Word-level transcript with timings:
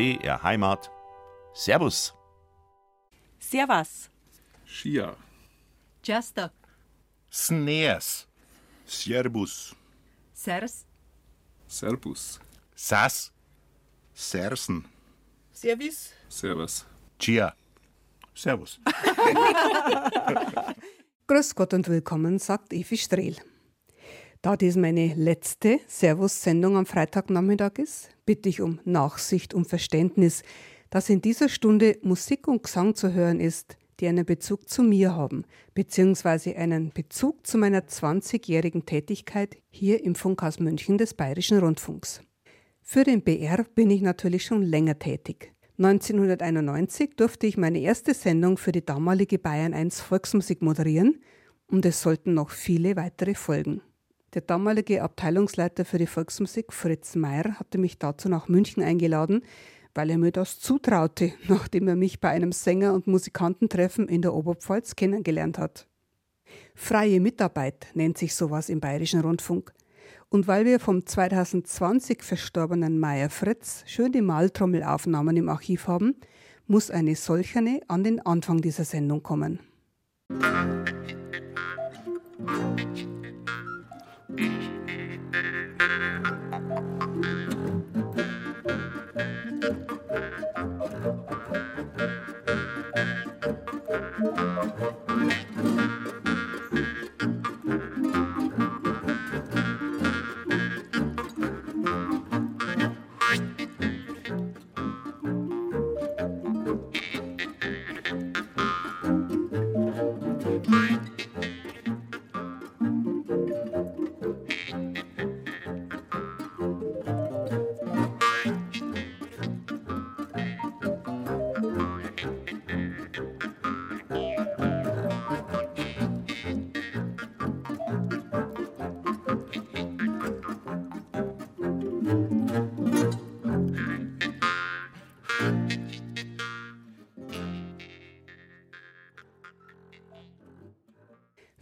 BR 0.00 0.42
Heimat. 0.42 0.90
Servus. 1.52 2.14
Servus. 3.38 4.08
Skia. 4.64 5.14
Chester. 6.02 6.50
Sneers. 7.30 8.26
Servus. 8.86 9.74
Sers. 10.32 10.86
Servus. 11.68 12.40
Sas. 12.74 13.30
Sersen. 14.14 14.86
Servus. 15.52 16.14
Servus. 16.30 16.86
Chia. 17.18 17.54
Servus. 18.34 18.80
Grüß 21.26 21.54
Gott 21.54 21.74
und 21.74 21.88
willkommen, 21.88 22.38
sagt 22.38 22.72
Evi 22.72 22.96
Strehl. 22.96 23.36
Da 24.42 24.56
dies 24.56 24.76
meine 24.76 25.12
letzte 25.16 25.80
Servus-Sendung 25.86 26.78
am 26.78 26.86
Freitagnachmittag 26.86 27.72
ist, 27.76 28.08
bitte 28.24 28.48
ich 28.48 28.62
um 28.62 28.80
Nachsicht 28.84 29.52
und 29.52 29.66
Verständnis, 29.66 30.42
dass 30.88 31.10
in 31.10 31.20
dieser 31.20 31.50
Stunde 31.50 31.98
Musik 32.00 32.48
und 32.48 32.62
Gesang 32.62 32.94
zu 32.94 33.12
hören 33.12 33.38
ist, 33.38 33.76
die 34.00 34.06
einen 34.06 34.24
Bezug 34.24 34.66
zu 34.70 34.82
mir 34.82 35.14
haben, 35.14 35.44
beziehungsweise 35.74 36.56
einen 36.56 36.88
Bezug 36.88 37.46
zu 37.46 37.58
meiner 37.58 37.80
20-jährigen 37.80 38.86
Tätigkeit 38.86 39.58
hier 39.68 40.02
im 40.02 40.14
Funkhaus 40.14 40.58
München 40.58 40.96
des 40.96 41.12
Bayerischen 41.12 41.58
Rundfunks. 41.58 42.22
Für 42.80 43.04
den 43.04 43.20
BR 43.20 43.66
bin 43.74 43.90
ich 43.90 44.00
natürlich 44.00 44.46
schon 44.46 44.62
länger 44.62 44.98
tätig. 44.98 45.52
1991 45.76 47.10
durfte 47.14 47.46
ich 47.46 47.58
meine 47.58 47.80
erste 47.80 48.14
Sendung 48.14 48.56
für 48.56 48.72
die 48.72 48.86
damalige 48.86 49.38
Bayern 49.38 49.74
1 49.74 50.00
Volksmusik 50.00 50.62
moderieren 50.62 51.20
und 51.66 51.84
es 51.84 52.00
sollten 52.00 52.32
noch 52.32 52.48
viele 52.48 52.96
weitere 52.96 53.34
folgen. 53.34 53.82
Der 54.34 54.42
damalige 54.42 55.02
Abteilungsleiter 55.02 55.84
für 55.84 55.98
die 55.98 56.06
Volksmusik, 56.06 56.72
Fritz 56.72 57.16
Meyer, 57.16 57.58
hatte 57.58 57.78
mich 57.78 57.98
dazu 57.98 58.28
nach 58.28 58.46
München 58.46 58.80
eingeladen, 58.80 59.42
weil 59.92 60.08
er 60.10 60.18
mir 60.18 60.30
das 60.30 60.60
zutraute, 60.60 61.32
nachdem 61.48 61.88
er 61.88 61.96
mich 61.96 62.20
bei 62.20 62.28
einem 62.28 62.52
Sänger- 62.52 62.94
und 62.94 63.08
Musikantentreffen 63.08 64.08
in 64.08 64.22
der 64.22 64.34
Oberpfalz 64.34 64.94
kennengelernt 64.94 65.58
hat. 65.58 65.88
Freie 66.76 67.18
Mitarbeit 67.20 67.88
nennt 67.94 68.18
sich 68.18 68.34
sowas 68.34 68.68
im 68.68 68.80
Bayerischen 68.80 69.20
Rundfunk. 69.20 69.72
Und 70.28 70.46
weil 70.46 70.64
wir 70.64 70.78
vom 70.78 71.04
2020 71.04 72.22
verstorbenen 72.22 73.00
Meier 73.00 73.30
Fritz 73.30 73.82
schön 73.86 74.12
die 74.12 74.22
Maltrommelaufnahmen 74.22 75.36
im 75.36 75.48
Archiv 75.48 75.88
haben, 75.88 76.14
muss 76.68 76.88
eine 76.88 77.16
solcherne 77.16 77.80
an 77.88 78.04
den 78.04 78.24
Anfang 78.24 78.60
dieser 78.60 78.84
Sendung 78.84 79.24
kommen. 79.24 79.58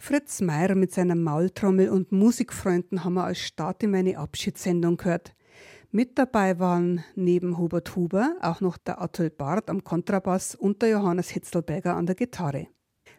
Fritz 0.09 0.41
Meier 0.41 0.75
mit 0.75 0.91
seiner 0.91 1.17
Maultrommel 1.17 1.91
und 1.91 2.13
Musikfreunden 2.13 3.05
haben 3.05 3.13
wir 3.13 3.25
als 3.25 3.41
Start 3.41 3.83
in 3.83 3.91
meine 3.91 4.17
Abschiedssendung 4.17 4.97
gehört. 4.97 5.35
Mit 5.91 6.17
dabei 6.17 6.59
waren 6.59 7.05
neben 7.15 7.59
Hubert 7.59 7.95
Huber 7.95 8.35
auch 8.41 8.63
noch 8.63 8.79
der 8.79 9.03
Atul 9.03 9.29
Barth 9.29 9.69
am 9.69 9.85
Kontrabass 9.85 10.55
und 10.55 10.81
der 10.81 10.89
Johannes 10.89 11.29
Hitzelberger 11.29 11.95
an 11.95 12.07
der 12.07 12.15
Gitarre. 12.15 12.69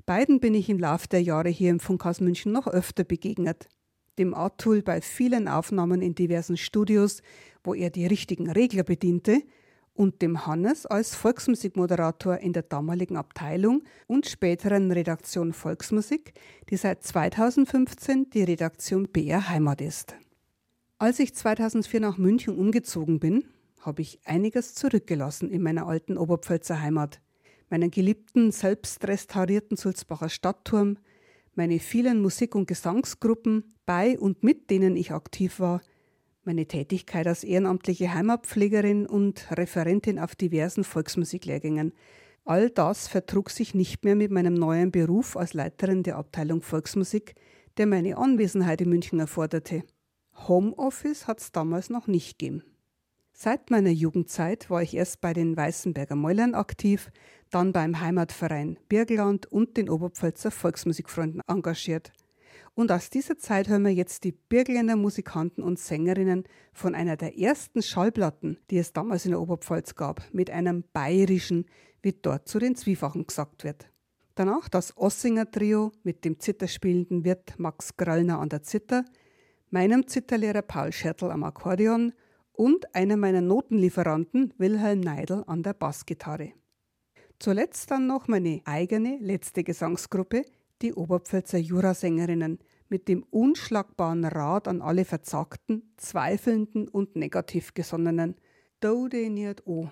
Beiden 0.07 0.39
bin 0.39 0.55
ich 0.55 0.67
im 0.67 0.79
Laufe 0.79 1.07
der 1.07 1.21
Jahre 1.21 1.49
hier 1.49 1.69
im 1.69 1.79
Funkhaus 1.79 2.21
München 2.21 2.51
noch 2.51 2.65
öfter 2.65 3.03
begegnet. 3.03 3.69
Dem 4.17 4.33
Atul 4.33 4.81
bei 4.81 4.99
vielen 4.99 5.47
Aufnahmen 5.47 6.01
in 6.01 6.15
diversen 6.15 6.57
Studios, 6.57 7.21
wo 7.63 7.75
er 7.75 7.91
die 7.91 8.07
richtigen 8.07 8.49
Regler 8.49 8.81
bediente, 8.81 9.43
und 9.99 10.21
dem 10.21 10.45
Hannes 10.47 10.85
als 10.85 11.13
Volksmusikmoderator 11.13 12.37
in 12.37 12.53
der 12.53 12.63
damaligen 12.63 13.17
Abteilung 13.17 13.83
und 14.07 14.27
späteren 14.27 14.93
Redaktion 14.93 15.51
Volksmusik, 15.51 16.31
die 16.69 16.77
seit 16.77 17.03
2015 17.03 18.29
die 18.29 18.43
Redaktion 18.43 19.09
BR 19.09 19.49
Heimat 19.49 19.81
ist. 19.81 20.15
Als 20.99 21.19
ich 21.19 21.35
2004 21.35 21.99
nach 21.99 22.17
München 22.17 22.57
umgezogen 22.57 23.19
bin, 23.19 23.43
habe 23.81 24.01
ich 24.01 24.21
einiges 24.23 24.73
zurückgelassen 24.73 25.51
in 25.51 25.61
meiner 25.61 25.85
alten 25.85 26.17
Oberpfälzer 26.17 26.81
Heimat. 26.81 27.19
Meinen 27.69 27.91
geliebten, 27.91 28.53
selbst 28.53 29.05
restaurierten 29.05 29.75
Sulzbacher 29.75 30.29
Stadtturm, 30.29 30.97
meine 31.55 31.79
vielen 31.79 32.21
Musik- 32.21 32.55
und 32.55 32.69
Gesangsgruppen, 32.69 33.73
bei 33.85 34.17
und 34.17 34.43
mit 34.43 34.69
denen 34.69 34.95
ich 34.95 35.11
aktiv 35.11 35.59
war, 35.59 35.81
meine 36.49 36.65
Tätigkeit 36.65 37.27
als 37.27 37.43
ehrenamtliche 37.43 38.11
Heimatpflegerin 38.11 39.05
und 39.05 39.45
Referentin 39.51 40.17
auf 40.17 40.35
diversen 40.35 40.83
Volksmusiklehrgängen. 40.83 41.93
All 42.43 42.71
das 42.71 43.07
vertrug 43.07 43.51
sich 43.51 43.75
nicht 43.75 44.03
mehr 44.03 44.15
mit 44.15 44.31
meinem 44.31 44.55
neuen 44.55 44.89
Beruf 44.89 45.37
als 45.37 45.53
Leiterin 45.53 46.01
der 46.01 46.17
Abteilung 46.17 46.63
Volksmusik, 46.63 47.35
der 47.77 47.85
meine 47.85 48.17
Anwesenheit 48.17 48.81
in 48.81 48.89
München 48.89 49.19
erforderte. 49.19 49.83
Homeoffice 50.47 51.27
hat 51.27 51.39
es 51.39 51.51
damals 51.51 51.91
noch 51.91 52.07
nicht 52.07 52.39
gegeben. 52.39 52.63
Seit 53.31 53.69
meiner 53.69 53.91
Jugendzeit 53.91 54.71
war 54.71 54.81
ich 54.81 54.95
erst 54.95 55.21
bei 55.21 55.33
den 55.33 55.55
Weißenberger 55.55 56.15
Mäulern 56.15 56.55
aktiv, 56.55 57.11
dann 57.51 57.73
beim 57.73 58.01
Heimatverein 58.01 58.79
Birgland 58.89 59.45
und 59.45 59.77
den 59.77 59.87
Oberpfälzer 59.87 60.49
Volksmusikfreunden 60.49 61.43
engagiert. 61.47 62.11
Und 62.79 62.93
aus 62.93 63.09
dieser 63.09 63.37
Zeit 63.37 63.67
hören 63.67 63.83
wir 63.83 63.93
jetzt 63.93 64.23
die 64.23 64.31
Birgländer 64.31 64.95
Musikanten 64.95 65.63
und 65.63 65.77
Sängerinnen 65.77 66.45
von 66.71 66.95
einer 66.95 67.17
der 67.17 67.37
ersten 67.37 67.81
Schallplatten, 67.81 68.57
die 68.69 68.77
es 68.77 68.93
damals 68.93 69.25
in 69.25 69.31
der 69.31 69.41
Oberpfalz 69.41 69.95
gab, 69.95 70.23
mit 70.31 70.49
einem 70.49 70.85
bayerischen, 70.93 71.65
wie 72.01 72.13
dort 72.13 72.47
zu 72.47 72.57
den 72.57 72.77
Zwiefachen 72.77 73.27
gesagt 73.27 73.65
wird. 73.65 73.91
Danach 74.35 74.69
das 74.69 74.95
Ossinger 74.95 75.51
Trio 75.51 75.91
mit 76.03 76.23
dem 76.23 76.39
zitterspielenden 76.39 77.25
Wirt 77.25 77.59
Max 77.59 77.97
Grallner 77.97 78.39
an 78.39 78.47
der 78.47 78.63
Zither, 78.63 79.03
meinem 79.71 80.07
Zitterlehrer 80.07 80.61
Paul 80.61 80.93
Schertl 80.93 81.31
am 81.31 81.43
Akkordeon 81.43 82.13
und 82.53 82.95
einer 82.95 83.17
meiner 83.17 83.41
Notenlieferanten 83.41 84.53
Wilhelm 84.57 85.01
Neidl 85.01 85.43
an 85.47 85.63
der 85.63 85.73
Bassgitarre. 85.73 86.53
Zuletzt 87.39 87.91
dann 87.91 88.07
noch 88.07 88.29
meine 88.29 88.61
eigene 88.63 89.17
letzte 89.19 89.65
Gesangsgruppe, 89.65 90.45
die 90.81 90.93
Oberpfälzer 90.93 91.57
Jurasängerinnen, 91.57 92.59
mit 92.89 93.07
dem 93.07 93.23
unschlagbaren 93.29 94.25
Rat 94.25 94.67
an 94.67 94.81
alle 94.81 95.05
Verzagten, 95.05 95.93
Zweifelnden 95.97 96.87
und 96.87 97.15
negativ 97.15 97.73
Gesonnenen. 97.73 98.35
De 98.79 99.29
niet 99.29 99.61
o. 99.65 99.89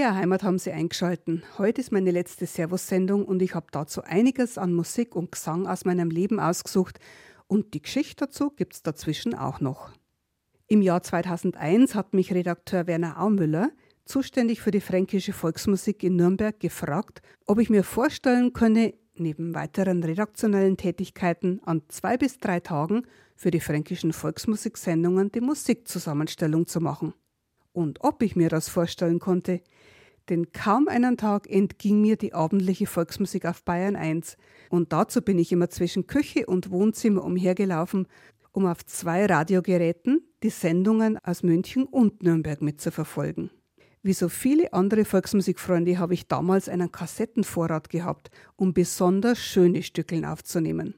BR 0.00 0.14
Heimat 0.14 0.42
haben 0.42 0.58
Sie 0.58 0.72
eingeschalten. 0.72 1.42
Heute 1.58 1.82
ist 1.82 1.92
meine 1.92 2.10
letzte 2.10 2.46
Servus-Sendung 2.46 3.26
und 3.26 3.42
ich 3.42 3.54
habe 3.54 3.66
dazu 3.70 4.00
einiges 4.02 4.56
an 4.56 4.72
Musik 4.72 5.14
und 5.14 5.30
Gesang 5.30 5.66
aus 5.66 5.84
meinem 5.84 6.08
Leben 6.08 6.40
ausgesucht 6.40 6.98
und 7.48 7.74
die 7.74 7.82
Geschichte 7.82 8.24
dazu 8.24 8.48
gibt 8.48 8.72
es 8.72 8.82
dazwischen 8.82 9.34
auch 9.34 9.60
noch. 9.60 9.90
Im 10.68 10.80
Jahr 10.80 11.02
2001 11.02 11.94
hat 11.94 12.14
mich 12.14 12.32
Redakteur 12.32 12.86
Werner 12.86 13.20
Aumüller, 13.20 13.72
zuständig 14.06 14.62
für 14.62 14.70
die 14.70 14.80
fränkische 14.80 15.34
Volksmusik 15.34 16.02
in 16.02 16.16
Nürnberg, 16.16 16.58
gefragt, 16.58 17.20
ob 17.44 17.58
ich 17.58 17.68
mir 17.68 17.84
vorstellen 17.84 18.54
könne, 18.54 18.94
neben 19.16 19.54
weiteren 19.54 20.02
redaktionellen 20.02 20.78
Tätigkeiten 20.78 21.60
an 21.66 21.82
zwei 21.88 22.16
bis 22.16 22.38
drei 22.38 22.60
Tagen 22.60 23.02
für 23.36 23.50
die 23.50 23.60
fränkischen 23.60 24.14
Volksmusiksendungen 24.14 25.30
die 25.30 25.42
Musikzusammenstellung 25.42 26.66
zu 26.66 26.80
machen. 26.80 27.12
Und 27.72 28.02
ob 28.02 28.22
ich 28.22 28.34
mir 28.34 28.48
das 28.48 28.68
vorstellen 28.68 29.20
konnte, 29.20 29.60
denn 30.28 30.52
kaum 30.52 30.88
einen 30.88 31.16
Tag 31.16 31.48
entging 31.48 32.00
mir 32.00 32.16
die 32.16 32.34
abendliche 32.34 32.86
Volksmusik 32.86 33.46
auf 33.46 33.64
Bayern 33.64 33.96
1. 33.96 34.36
Und 34.68 34.92
dazu 34.92 35.22
bin 35.22 35.38
ich 35.38 35.52
immer 35.52 35.70
zwischen 35.70 36.06
Küche 36.06 36.46
und 36.46 36.70
Wohnzimmer 36.70 37.24
umhergelaufen, 37.24 38.06
um 38.52 38.66
auf 38.66 38.84
zwei 38.84 39.26
Radiogeräten 39.26 40.22
die 40.42 40.50
Sendungen 40.50 41.18
aus 41.18 41.42
München 41.42 41.84
und 41.84 42.22
Nürnberg 42.22 42.62
mitzuverfolgen. 42.62 43.50
Wie 44.02 44.14
so 44.14 44.28
viele 44.28 44.72
andere 44.72 45.04
Volksmusikfreunde 45.04 45.98
habe 45.98 46.14
ich 46.14 46.26
damals 46.26 46.68
einen 46.68 46.90
Kassettenvorrat 46.90 47.90
gehabt, 47.90 48.30
um 48.56 48.72
besonders 48.72 49.38
schöne 49.38 49.82
Stückeln 49.82 50.24
aufzunehmen. 50.24 50.94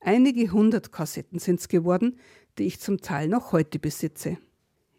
Einige 0.00 0.52
hundert 0.52 0.92
Kassetten 0.92 1.38
sind 1.38 1.60
es 1.60 1.68
geworden, 1.68 2.18
die 2.58 2.64
ich 2.64 2.78
zum 2.78 3.00
Teil 3.00 3.28
noch 3.28 3.52
heute 3.52 3.78
besitze. 3.78 4.38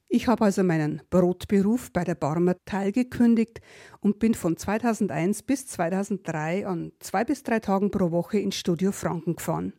Ich 0.09 0.27
habe 0.27 0.45
also 0.45 0.63
meinen 0.63 1.01
Brotberuf 1.09 1.91
bei 1.91 2.05
der 2.05 2.15
Barmer 2.15 2.55
Teil 2.63 2.93
gekündigt 2.93 3.59
und 3.99 4.19
bin 4.19 4.33
von 4.33 4.55
2001 4.55 5.43
bis 5.43 5.67
2003 5.67 6.65
an 6.65 6.93
zwei 6.99 7.25
bis 7.25 7.43
drei 7.43 7.59
Tagen 7.59 7.91
pro 7.91 8.11
Woche 8.11 8.39
ins 8.39 8.55
Studio 8.55 8.93
Franken 8.93 9.35
gefahren. 9.35 9.73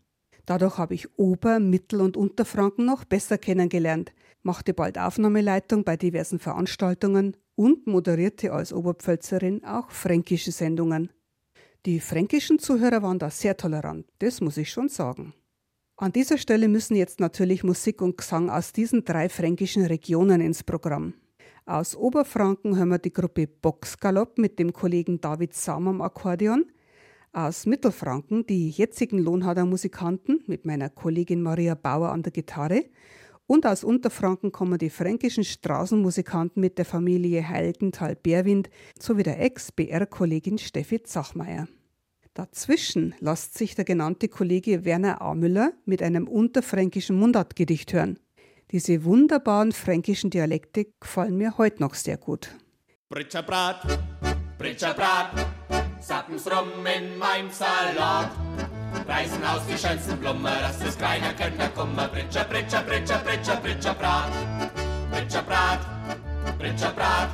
Dadurch 0.44 0.76
habe 0.76 0.94
ich 0.94 1.18
Ober-, 1.18 1.60
Mittel- 1.60 2.02
und 2.02 2.16
Unterfranken 2.16 2.84
noch 2.84 3.04
besser 3.04 3.38
kennengelernt, 3.38 4.12
machte 4.42 4.74
bald 4.74 4.98
Aufnahmeleitung 4.98 5.84
bei 5.84 5.96
diversen 5.96 6.38
Veranstaltungen 6.38 7.36
und 7.54 7.86
moderierte 7.86 8.52
als 8.52 8.72
Oberpfälzerin 8.72 9.64
auch 9.64 9.90
fränkische 9.90 10.52
Sendungen. 10.52 11.10
Die 11.86 12.00
fränkischen 12.00 12.58
Zuhörer 12.58 13.02
waren 13.02 13.18
da 13.18 13.30
sehr 13.30 13.56
tolerant, 13.56 14.06
das 14.18 14.40
muss 14.42 14.58
ich 14.58 14.70
schon 14.70 14.88
sagen. 14.88 15.32
An 16.00 16.12
dieser 16.12 16.38
Stelle 16.38 16.68
müssen 16.68 16.94
jetzt 16.94 17.18
natürlich 17.18 17.64
Musik 17.64 18.02
und 18.02 18.16
Gesang 18.16 18.50
aus 18.50 18.72
diesen 18.72 19.04
drei 19.04 19.28
fränkischen 19.28 19.84
Regionen 19.84 20.40
ins 20.40 20.62
Programm. 20.62 21.14
Aus 21.66 21.96
Oberfranken 21.96 22.76
hören 22.76 22.90
wir 22.90 22.98
die 22.98 23.12
Gruppe 23.12 23.48
Boxgalopp 23.48 24.38
mit 24.38 24.60
dem 24.60 24.72
Kollegen 24.72 25.20
David 25.20 25.54
Sam 25.54 25.88
am 25.88 26.00
Akkordeon. 26.00 26.66
Aus 27.32 27.66
Mittelfranken 27.66 28.46
die 28.46 28.70
jetzigen 28.70 29.18
Lohnhader 29.18 29.64
Musikanten 29.64 30.44
mit 30.46 30.66
meiner 30.66 30.88
Kollegin 30.88 31.42
Maria 31.42 31.74
Bauer 31.74 32.10
an 32.10 32.22
der 32.22 32.30
Gitarre. 32.30 32.84
Und 33.48 33.66
aus 33.66 33.82
Unterfranken 33.82 34.52
kommen 34.52 34.78
die 34.78 34.90
fränkischen 34.90 35.42
Straßenmusikanten 35.42 36.60
mit 36.60 36.78
der 36.78 36.84
Familie 36.84 37.48
Heiligenthal-Berwind 37.48 38.70
sowie 39.00 39.24
der 39.24 39.40
Ex-BR-Kollegin 39.40 40.58
Steffi 40.58 41.02
Zachmeier. 41.02 41.66
Dazwischen 42.38 43.16
lässt 43.18 43.58
sich 43.58 43.74
der 43.74 43.84
genannte 43.84 44.28
Kollege 44.28 44.84
Werner 44.84 45.20
Amüller 45.20 45.72
mit 45.86 46.04
einem 46.04 46.28
unterfränkischen 46.28 47.18
Mundartgedicht 47.18 47.92
hören. 47.92 48.20
Diese 48.70 49.02
wunderbaren 49.02 49.72
fränkischen 49.72 50.30
Dialekte 50.30 50.86
gefallen 51.00 51.36
mir 51.36 51.58
heute 51.58 51.82
noch 51.82 51.94
sehr 51.94 52.16
gut. 52.16 52.50
Britscherbrat, 53.08 53.98
Britscherbrat, 54.56 55.48
sappen's 56.00 56.48
rum 56.48 56.68
in 56.86 57.18
meinem 57.18 57.50
Salat. 57.50 58.30
Reißen 59.08 59.42
aus 59.42 59.62
die 59.66 59.76
schönsten 59.76 60.16
Blumen, 60.18 60.44
dass 60.44 60.80
es 60.80 60.96
keiner 60.96 61.32
könnte 61.34 61.68
kommen. 61.74 61.96
Britscher, 61.96 62.44
Britscher, 62.44 62.84
Britscher, 62.84 63.18
Britscher, 63.18 63.56
Britscherbrat, 63.56 64.30
Britscherbrat, 65.10 65.80
Britscherbrat, 66.56 67.30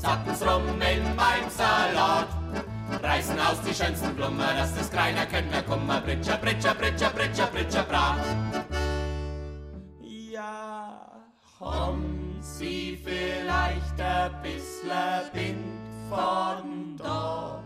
sappen's 0.00 0.40
rum 0.40 0.62
in 0.80 1.16
meinem 1.16 1.50
Salat 1.50 2.28
reißen 3.02 3.38
aus 3.40 3.60
die 3.62 3.74
schönsten 3.74 4.14
Blumen, 4.14 4.38
dass 4.38 4.74
das 4.74 4.90
keiner 4.90 5.26
könnte 5.26 5.62
kommen. 5.62 5.88
Britscher, 6.04 6.36
Britscher, 6.38 6.74
Britscher, 6.74 7.10
Britscher, 7.10 7.46
Britscher, 7.46 7.82
bra. 7.84 8.16
Ja, 10.00 11.10
haben 11.60 12.38
Sie 12.40 13.00
vielleicht 13.02 14.00
ein 14.00 14.42
bisschen 14.42 14.90
Wind 15.32 16.08
von 16.08 16.96
da? 16.96 17.62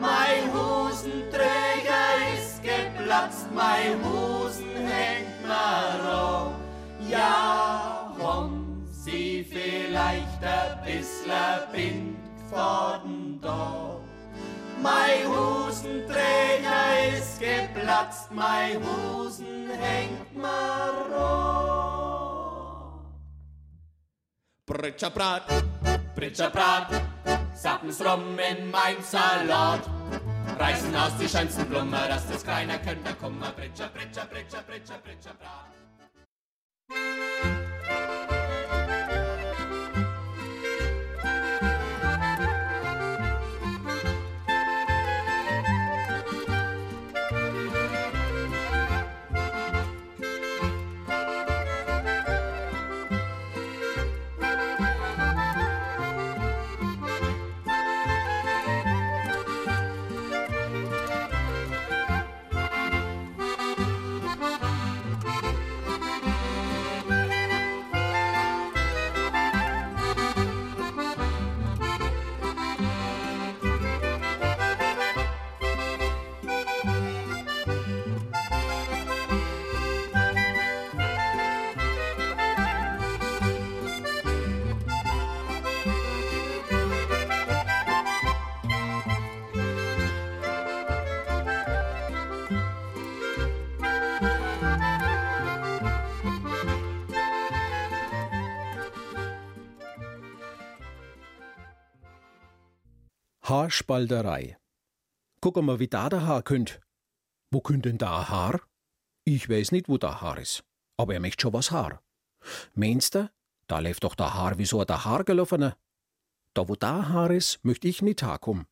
Mein 0.00 0.52
Hosenträger 0.52 2.04
ist 2.34 2.62
geplatzt, 2.62 3.46
mein 3.54 4.02
Hosen 4.04 4.76
hängt 4.76 5.42
mir. 5.42 6.54
Ja, 7.08 8.12
haben 8.18 8.86
Sie 8.90 9.44
vielleicht 9.48 10.42
ein 10.42 10.84
bisschen 10.84 11.32
Wind 11.72 12.16
von 12.50 12.83
geplatzt, 18.04 18.30
mein 18.30 18.80
Hosen 18.84 19.70
hängt 19.70 20.44
ran. 20.44 21.44
Britscherbrat, 24.66 25.42
Britscherbrat, 26.14 27.02
sappen's 27.54 28.00
rum 28.04 28.38
in 28.38 28.70
mein 28.70 29.02
Salat. 29.02 29.82
Reißen 30.58 30.94
aus 30.96 31.16
die 31.20 31.28
schönsten 31.28 31.66
Blumen, 31.66 31.90
dass 31.90 32.28
das 32.28 32.44
keiner 32.44 32.78
könnte 32.78 33.14
kommen. 33.14 33.40
Britscher, 33.56 33.88
Britscher, 33.88 34.26
Britscher, 34.26 34.62
Britscher, 34.62 34.98
Britscherbrat. 35.04 35.74
Haarspalterei. 103.54 104.58
Guck 105.40 105.62
mal, 105.62 105.78
wie 105.78 105.86
da 105.86 106.08
der 106.08 106.26
Haar 106.26 106.42
könnt. 106.42 106.80
Wo 107.52 107.60
könnt 107.60 107.84
denn 107.84 107.98
da 107.98 108.28
Haar? 108.28 108.60
Ich 109.22 109.48
weiß 109.48 109.70
nicht, 109.70 109.88
wo 109.88 109.96
da 109.96 110.20
Haar 110.20 110.38
ist. 110.38 110.64
Aber 110.96 111.14
er 111.14 111.20
möchte 111.20 111.42
schon 111.42 111.52
was 111.52 111.70
Haar. 111.70 112.02
Meinst 112.74 113.14
du, 113.14 113.30
da 113.68 113.78
läuft 113.78 114.02
doch 114.02 114.16
der 114.16 114.34
Haar 114.34 114.58
wie 114.58 114.64
so 114.64 114.80
ein 114.80 115.04
Haar 115.04 115.22
gelaufener? 115.22 115.76
Da 116.52 116.68
wo 116.68 116.74
da 116.74 117.10
Haar 117.10 117.30
ist, 117.30 117.64
möchte 117.64 117.86
ich 117.86 118.02
nicht 118.02 118.24
kommen. 118.40 118.66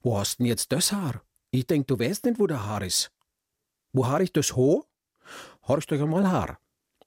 Wo 0.00 0.18
hast 0.18 0.38
denn 0.38 0.46
jetzt 0.46 0.72
das 0.72 0.92
Haar? 0.92 1.22
Ich 1.50 1.66
denk, 1.66 1.86
du 1.86 1.98
weißt 1.98 2.24
nicht, 2.24 2.40
wo 2.40 2.46
der 2.46 2.64
Haar 2.64 2.80
ist. 2.80 3.12
Wo 3.92 4.06
har 4.06 4.22
ich 4.22 4.32
das 4.32 4.56
Ho? 4.56 4.86
Horcht 5.68 5.92
euch 5.92 6.00
einmal 6.00 6.26
Haar. 6.30 6.58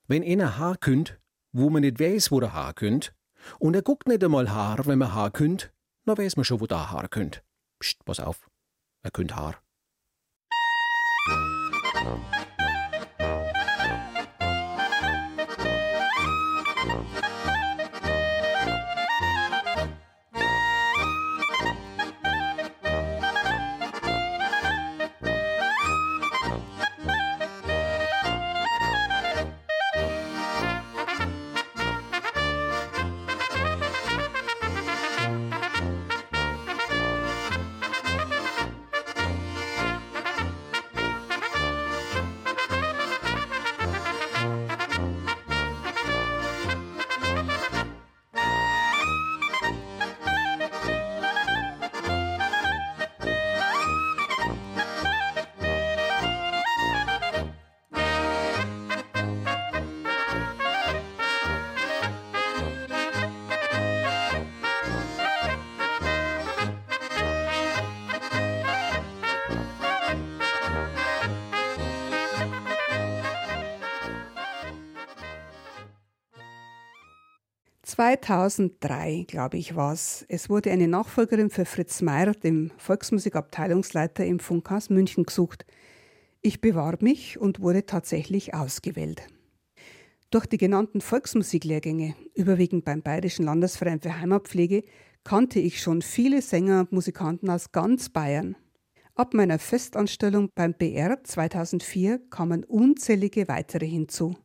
Wenn 0.07 0.23
einer 0.23 0.59
Haar 0.59 0.77
könnt, 0.77 1.19
wo 1.53 1.71
man 1.71 1.81
nicht 1.81 1.99
weiß, 1.99 2.29
wo 2.29 2.39
der 2.39 2.53
Haar 2.53 2.75
könnt, 2.75 3.15
und 3.57 3.75
er 3.75 3.81
guckt 3.81 4.07
nicht 4.07 4.23
einmal 4.23 4.51
Haar, 4.51 4.85
wenn 4.85 4.99
man 4.99 5.15
Haar 5.15 5.31
könnt, 5.31 5.73
na 6.05 6.17
weiß 6.17 6.35
man 6.35 6.45
schon, 6.45 6.59
wo 6.61 6.67
da 6.67 6.91
Haar 6.91 7.07
könnt. 7.07 7.43
Psst, 7.79 8.03
pass 8.05 8.19
auf. 8.19 8.49
Er 9.03 9.11
könnt 9.11 9.35
Haar. 9.35 9.61
2003, 77.93 79.25
glaube 79.27 79.57
ich, 79.57 79.75
war 79.75 79.93
es. 79.93 80.25
Es 80.27 80.49
wurde 80.49 80.71
eine 80.71 80.87
Nachfolgerin 80.87 81.51
für 81.51 81.63
Fritz 81.63 82.01
Meier, 82.01 82.31
dem 82.31 82.71
Volksmusikabteilungsleiter 82.77 84.25
im 84.25 84.39
Funkhaus 84.39 84.89
München, 84.89 85.25
gesucht. 85.25 85.63
Ich 86.41 86.59
bewarb 86.59 87.03
mich 87.03 87.39
und 87.39 87.59
wurde 87.59 87.85
tatsächlich 87.85 88.55
ausgewählt. 88.55 89.27
Durch 90.31 90.47
die 90.47 90.57
genannten 90.57 91.01
Volksmusiklehrgänge, 91.01 92.15
überwiegend 92.33 92.83
beim 92.83 93.03
Bayerischen 93.03 93.45
Landesverein 93.45 94.01
für 94.01 94.19
Heimatpflege, 94.19 94.83
kannte 95.23 95.59
ich 95.59 95.79
schon 95.79 96.01
viele 96.01 96.41
Sänger 96.41 96.79
und 96.79 96.93
Musikanten 96.93 97.51
aus 97.51 97.73
ganz 97.73 98.09
Bayern. 98.09 98.55
Ab 99.13 99.35
meiner 99.35 99.59
Festanstellung 99.59 100.49
beim 100.55 100.73
BR 100.73 101.23
2004 101.23 102.27
kamen 102.31 102.63
unzählige 102.63 103.47
weitere 103.47 103.85
hinzu. 103.85 104.35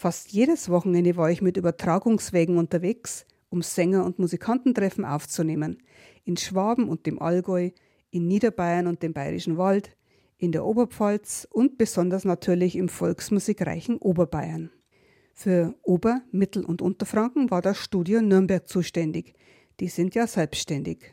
Fast 0.00 0.32
jedes 0.32 0.70
Wochenende 0.70 1.14
war 1.18 1.30
ich 1.30 1.42
mit 1.42 1.58
Übertragungswegen 1.58 2.56
unterwegs, 2.56 3.26
um 3.50 3.60
Sänger- 3.60 4.06
und 4.06 4.18
Musikantentreffen 4.18 5.04
aufzunehmen. 5.04 5.82
In 6.24 6.38
Schwaben 6.38 6.88
und 6.88 7.04
dem 7.04 7.20
Allgäu, 7.20 7.72
in 8.10 8.26
Niederbayern 8.26 8.86
und 8.86 9.02
dem 9.02 9.12
Bayerischen 9.12 9.58
Wald, 9.58 9.94
in 10.38 10.52
der 10.52 10.64
Oberpfalz 10.64 11.46
und 11.52 11.76
besonders 11.76 12.24
natürlich 12.24 12.76
im 12.76 12.88
volksmusikreichen 12.88 13.98
Oberbayern. 13.98 14.70
Für 15.34 15.74
Ober-, 15.82 16.22
Mittel- 16.32 16.64
und 16.64 16.80
Unterfranken 16.80 17.50
war 17.50 17.60
das 17.60 17.76
Studio 17.76 18.22
Nürnberg 18.22 18.66
zuständig. 18.66 19.34
Die 19.80 19.88
sind 19.88 20.14
ja 20.14 20.26
selbstständig. 20.26 21.12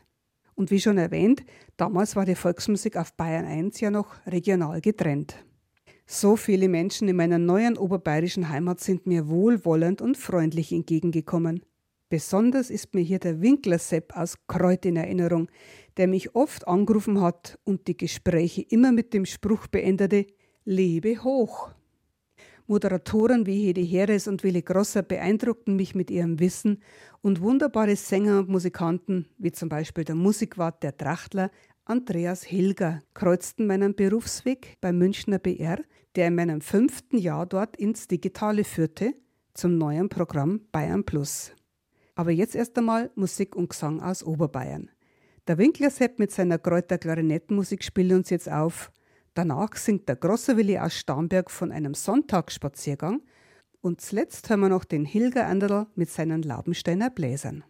Und 0.54 0.70
wie 0.70 0.80
schon 0.80 0.96
erwähnt, 0.96 1.44
damals 1.76 2.16
war 2.16 2.24
die 2.24 2.34
Volksmusik 2.34 2.96
auf 2.96 3.12
Bayern 3.12 3.44
1 3.44 3.80
ja 3.80 3.90
noch 3.90 4.14
regional 4.26 4.80
getrennt. 4.80 5.44
So 6.10 6.36
viele 6.36 6.70
Menschen 6.70 7.06
in 7.06 7.16
meiner 7.16 7.36
neuen 7.36 7.76
oberbayerischen 7.76 8.48
Heimat 8.48 8.80
sind 8.80 9.06
mir 9.06 9.28
wohlwollend 9.28 10.00
und 10.00 10.16
freundlich 10.16 10.72
entgegengekommen. 10.72 11.62
Besonders 12.08 12.70
ist 12.70 12.94
mir 12.94 13.02
hier 13.02 13.18
der 13.18 13.42
Winkler-Sepp 13.42 14.16
aus 14.16 14.38
Kreuth 14.46 14.86
in 14.86 14.96
Erinnerung, 14.96 15.50
der 15.98 16.08
mich 16.08 16.34
oft 16.34 16.66
angerufen 16.66 17.20
hat 17.20 17.58
und 17.64 17.88
die 17.88 17.96
Gespräche 17.98 18.62
immer 18.62 18.90
mit 18.90 19.12
dem 19.12 19.26
Spruch 19.26 19.66
beendete: 19.66 20.24
Lebe 20.64 21.22
hoch! 21.22 21.72
Moderatoren 22.66 23.46
wie 23.46 23.66
Hedi 23.66 23.86
Heres 23.86 24.28
und 24.28 24.42
Willi 24.44 24.62
Grosser 24.62 25.02
beeindruckten 25.02 25.76
mich 25.76 25.94
mit 25.94 26.10
ihrem 26.10 26.40
Wissen 26.40 26.82
und 27.20 27.42
wunderbare 27.42 27.96
Sänger 27.96 28.38
und 28.38 28.48
Musikanten, 28.48 29.26
wie 29.36 29.52
zum 29.52 29.68
Beispiel 29.68 30.04
der 30.04 30.14
Musikwart 30.14 30.82
der 30.82 30.96
Trachtler 30.96 31.50
Andreas 31.88 32.42
Hilger, 32.44 33.02
kreuzten 33.14 33.66
meinen 33.66 33.94
Berufsweg 33.94 34.76
beim 34.80 34.98
Münchner 34.98 35.38
BR 35.38 35.78
der 36.18 36.26
in 36.26 36.34
meinem 36.34 36.60
fünften 36.60 37.16
Jahr 37.18 37.46
dort 37.46 37.76
ins 37.76 38.08
Digitale 38.08 38.64
führte, 38.64 39.14
zum 39.54 39.78
neuen 39.78 40.08
Programm 40.08 40.60
Bayern 40.72 41.04
Plus. 41.04 41.52
Aber 42.16 42.32
jetzt 42.32 42.56
erst 42.56 42.76
einmal 42.76 43.10
Musik 43.14 43.54
und 43.54 43.70
Gesang 43.70 44.02
aus 44.02 44.24
Oberbayern. 44.24 44.90
Der 45.46 45.58
Winklersepp 45.58 46.18
mit 46.18 46.32
seiner 46.32 46.58
Kräuter 46.58 46.98
Klarinettenmusik 46.98 47.84
spielt 47.84 48.12
uns 48.12 48.30
jetzt 48.30 48.50
auf. 48.50 48.90
Danach 49.34 49.76
singt 49.76 50.08
der 50.08 50.16
große 50.16 50.56
Willi 50.56 50.78
aus 50.78 50.94
Starnberg 50.94 51.50
von 51.50 51.70
einem 51.70 51.94
Sonntagsspaziergang. 51.94 53.22
Und 53.80 54.00
zuletzt 54.00 54.50
hören 54.50 54.60
wir 54.60 54.68
noch 54.68 54.84
den 54.84 55.04
Hilger 55.04 55.46
Anderl 55.46 55.86
mit 55.94 56.10
seinen 56.10 56.42
Laubensteiner 56.42 57.10
Bläsern. 57.10 57.62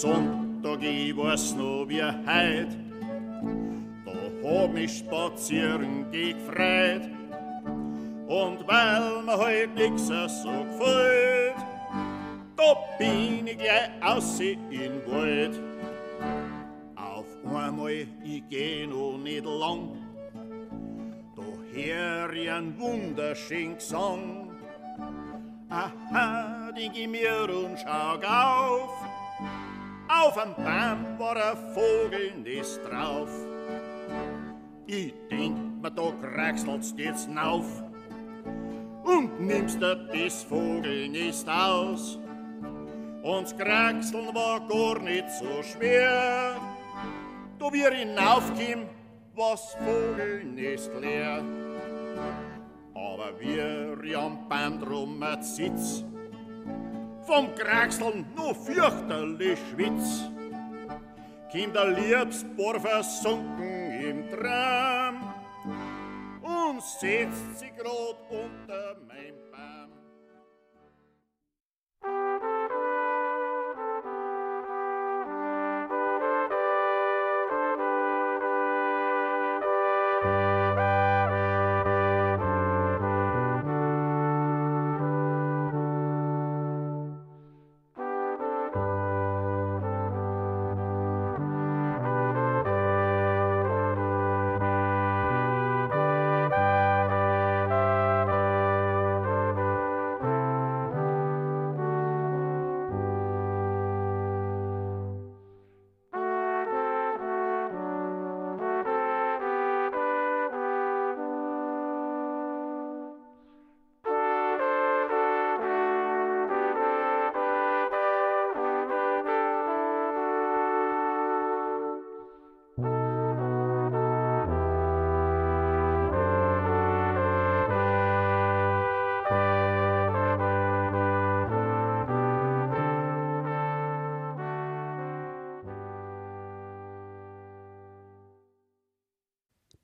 Sonntag, 0.00 0.82
ich 0.82 1.14
weiß 1.14 1.56
noch 1.56 1.84
wie 1.86 2.02
heut, 2.02 2.72
da 4.06 4.48
hab 4.48 4.72
mich 4.72 4.96
spazieren 5.00 6.10
gefreut. 6.10 7.02
Und 8.26 8.66
weil 8.66 9.22
mir 9.22 9.36
halt 9.36 9.74
nix 9.74 10.06
so 10.06 10.14
gefällt, 10.64 11.56
da 12.56 12.74
bin 12.98 13.46
ich 13.46 13.58
gleich 13.58 13.90
aus 14.00 14.40
in 14.40 14.70
den 14.70 15.06
Wald. 15.06 15.60
Auf 16.96 17.54
einmal, 17.54 18.06
ich 18.24 18.42
geh 18.48 18.86
noch 18.86 19.18
nicht 19.18 19.44
lang, 19.44 19.98
da 21.36 21.42
hör 21.74 22.32
ich 22.32 22.50
einen 22.50 22.80
wunderschönen 22.80 23.74
Gesang. 23.74 24.48
Aha, 25.68 26.72
denk 26.72 26.96
ich 26.96 27.06
mir 27.06 27.42
und 27.42 27.78
schau 27.78 28.14
auf, 28.14 29.09
auf 30.10 30.34
dem 30.34 30.54
Baum 30.56 31.18
war 31.18 31.36
ein 31.36 31.56
Vogelnest 31.72 32.80
drauf. 32.84 33.30
Ich 34.86 35.14
denk 35.30 35.80
mir, 35.80 35.90
da 35.90 36.12
kraxelst 36.20 36.98
jetzt 36.98 37.28
nauf 37.28 37.66
und 39.04 39.40
nimmst 39.40 39.80
dir 39.80 39.96
das 40.12 40.42
Vogelnest 40.42 41.48
aus. 41.48 42.18
Und 43.22 43.56
Kraxeln 43.58 44.34
war 44.34 44.60
gar 44.66 44.98
nicht 44.98 45.30
so 45.30 45.62
schwer. 45.62 46.56
Da 47.58 47.72
wir 47.72 47.90
hinaufkommen, 47.90 48.88
was 49.34 49.76
Vogelnest 49.76 50.90
leer. 51.00 51.44
Aber 52.94 53.38
wir 53.38 54.18
am 54.18 54.48
Baum 54.48 54.80
drum 54.80 55.24
sitz, 55.40 56.04
vom 57.30 57.54
Kraxeln 57.54 58.26
nur 58.34 58.54
fürchterlich 58.56 59.58
schwitz. 59.70 60.28
Kind 61.52 61.76
der 61.76 61.90
Liebsbohr 61.90 62.80
versunken 62.80 63.92
im 64.02 64.30
Traum 64.30 65.32
und 66.42 66.82
setzt 66.82 67.60
sich 67.60 67.72
grad 67.76 68.16
unter 68.30 68.96
mein 69.06 69.39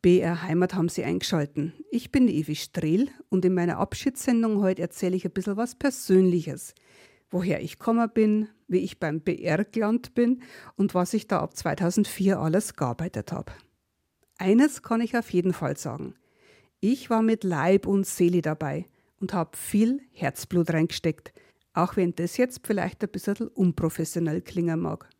BR 0.07 0.41
Heimat 0.45 0.75
haben 0.75 0.89
Sie 0.89 1.03
eingeschalten. 1.03 1.73
Ich 1.91 2.13
bin 2.13 2.29
die 2.29 2.39
Evi 2.39 2.55
Strehl 2.55 3.09
und 3.29 3.45
in 3.45 3.55
meiner 3.55 3.79
Abschiedssendung 3.79 4.63
heute 4.63 4.83
erzähle 4.83 5.17
ich 5.17 5.25
ein 5.25 5.33
bisschen 5.33 5.57
was 5.57 5.75
Persönliches. 5.75 6.77
Woher 7.29 7.61
ich 7.61 7.81
gekommen 7.81 8.09
bin, 8.15 8.49
wie 8.69 8.79
ich 8.79 9.01
beim 9.01 9.21
BR 9.21 9.65
gelandet 9.65 10.15
bin 10.15 10.45
und 10.77 10.95
was 10.95 11.13
ich 11.13 11.27
da 11.27 11.41
ab 11.41 11.57
2004 11.57 12.39
alles 12.39 12.77
gearbeitet 12.77 13.33
habe. 13.33 13.51
Eines 14.39 14.85
kann 14.85 15.01
ich 15.01 15.19
auf 15.19 15.31
jeden 15.31 15.53
Fall 15.53 15.77
sagen. 15.77 16.15
Ich 16.79 17.11
war 17.11 17.23
mit 17.23 17.43
Leib 17.43 17.85
und 17.85 18.07
Seele 18.07 18.43
dabei 18.43 18.85
und 19.19 19.35
habe 19.35 19.57
viel 19.57 20.03
Herzblut 20.13 20.73
reingesteckt, 20.73 21.33
auch 21.73 21.97
wenn 21.97 22.15
das 22.15 22.37
jetzt 22.37 22.65
vielleicht 22.65 23.03
ein 23.03 23.11
bisschen 23.11 23.49
unprofessionell 23.49 24.41
klingen 24.41 24.79
mag. 24.79 25.11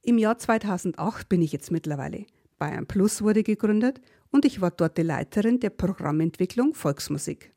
Im 0.00 0.16
Jahr 0.16 0.38
2008 0.38 1.28
bin 1.28 1.42
ich 1.42 1.50
jetzt 1.50 1.72
mittlerweile. 1.72 2.24
Bayern 2.62 2.86
Plus 2.86 3.22
wurde 3.22 3.42
gegründet 3.42 4.00
und 4.30 4.44
ich 4.44 4.60
war 4.60 4.70
dort 4.70 4.96
die 4.96 5.02
Leiterin 5.02 5.58
der 5.58 5.70
Programmentwicklung 5.70 6.74
Volksmusik. 6.74 7.52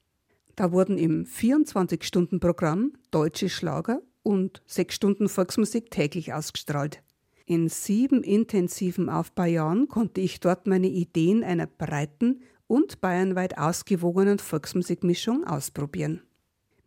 Da 0.56 0.72
wurden 0.72 0.98
im 0.98 1.26
24-Stunden-Programm 1.26 2.94
deutsche 3.12 3.50
Schlager 3.50 4.02
und 4.24 4.64
sechs 4.66 4.96
Stunden 4.96 5.30
Volksmusik 5.30 5.92
täglich 5.92 6.34
ausgestrahlt. 6.34 7.04
In 7.46 7.70
sieben 7.70 8.24
intensiven 8.24 9.08
Aufbaujahren 9.08 9.90
konnte 9.90 10.22
ich 10.22 10.40
dort 10.40 10.66
meine 10.66 10.88
Ideen 10.88 11.44
einer 11.44 11.68
breiten 11.68 12.42
und 12.66 13.00
bayernweit 13.00 13.60
ausgewogenen 13.60 14.40
Volksmusikmischung 14.40 15.44
ausprobieren. 15.44 16.24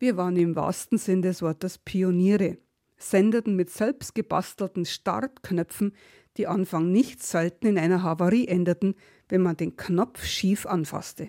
Wir 0.00 0.16
waren 0.16 0.34
im 0.34 0.56
wahrsten 0.56 0.98
Sinn 0.98 1.22
des 1.22 1.40
Wortes 1.40 1.78
Pioniere, 1.78 2.58
sendeten 2.96 3.54
mit 3.54 3.70
selbst 3.70 4.16
gebastelten 4.16 4.86
Startknöpfen, 4.86 5.92
die 6.38 6.46
Anfang 6.46 6.90
nicht 6.90 7.22
selten 7.22 7.66
in 7.66 7.78
einer 7.78 8.02
Havarie 8.02 8.46
endeten, 8.46 8.94
wenn 9.28 9.42
man 9.42 9.56
den 9.56 9.76
Knopf 9.76 10.24
schief 10.24 10.64
anfasste. 10.64 11.28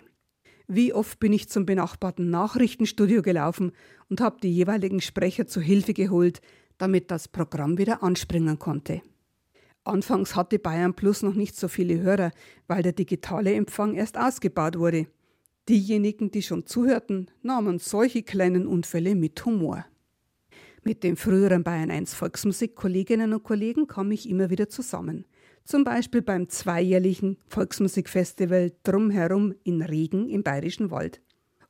Wie 0.67 0.93
oft 0.93 1.19
bin 1.19 1.33
ich 1.33 1.49
zum 1.49 1.65
benachbarten 1.65 2.29
Nachrichtenstudio 2.29 3.23
gelaufen 3.23 3.71
und 4.07 4.21
habe 4.21 4.37
die 4.41 4.53
jeweiligen 4.53 5.01
Sprecher 5.01 5.47
zu 5.47 5.59
Hilfe 5.59 5.93
geholt, 5.93 6.41
damit 6.77 7.09
das 7.09 7.27
Programm 7.27 7.79
wieder 7.79 8.03
anspringen 8.03 8.59
konnte. 8.59 9.01
Anfangs 9.83 10.35
hatte 10.35 10.59
Bayern 10.59 10.93
Plus 10.93 11.23
noch 11.23 11.33
nicht 11.33 11.55
so 11.55 11.67
viele 11.67 11.99
Hörer, 11.99 12.31
weil 12.67 12.83
der 12.83 12.91
digitale 12.91 13.53
Empfang 13.55 13.95
erst 13.95 14.17
ausgebaut 14.17 14.77
wurde. 14.77 15.07
Diejenigen, 15.67 16.29
die 16.29 16.43
schon 16.43 16.67
zuhörten, 16.67 17.31
nahmen 17.41 17.79
solche 17.79 18.21
kleinen 18.21 18.67
Unfälle 18.67 19.15
mit 19.15 19.43
Humor. 19.45 19.85
Mit 20.83 21.03
den 21.03 21.17
früheren 21.17 21.63
Bayern 21.63 21.91
1 21.91 22.13
Volksmusik-Kolleginnen 22.13 23.33
und 23.33 23.43
Kollegen 23.43 23.87
kam 23.87 24.11
ich 24.11 24.29
immer 24.29 24.49
wieder 24.49 24.69
zusammen. 24.69 25.25
Zum 25.65 25.83
Beispiel 25.83 26.21
beim 26.21 26.47
zweijährlichen 26.47 27.37
Volksmusikfestival 27.47 28.71
Drumherum 28.83 29.53
in 29.63 29.81
Regen 29.81 30.29
im 30.29 30.41
Bayerischen 30.41 30.89
Wald. 30.89 31.21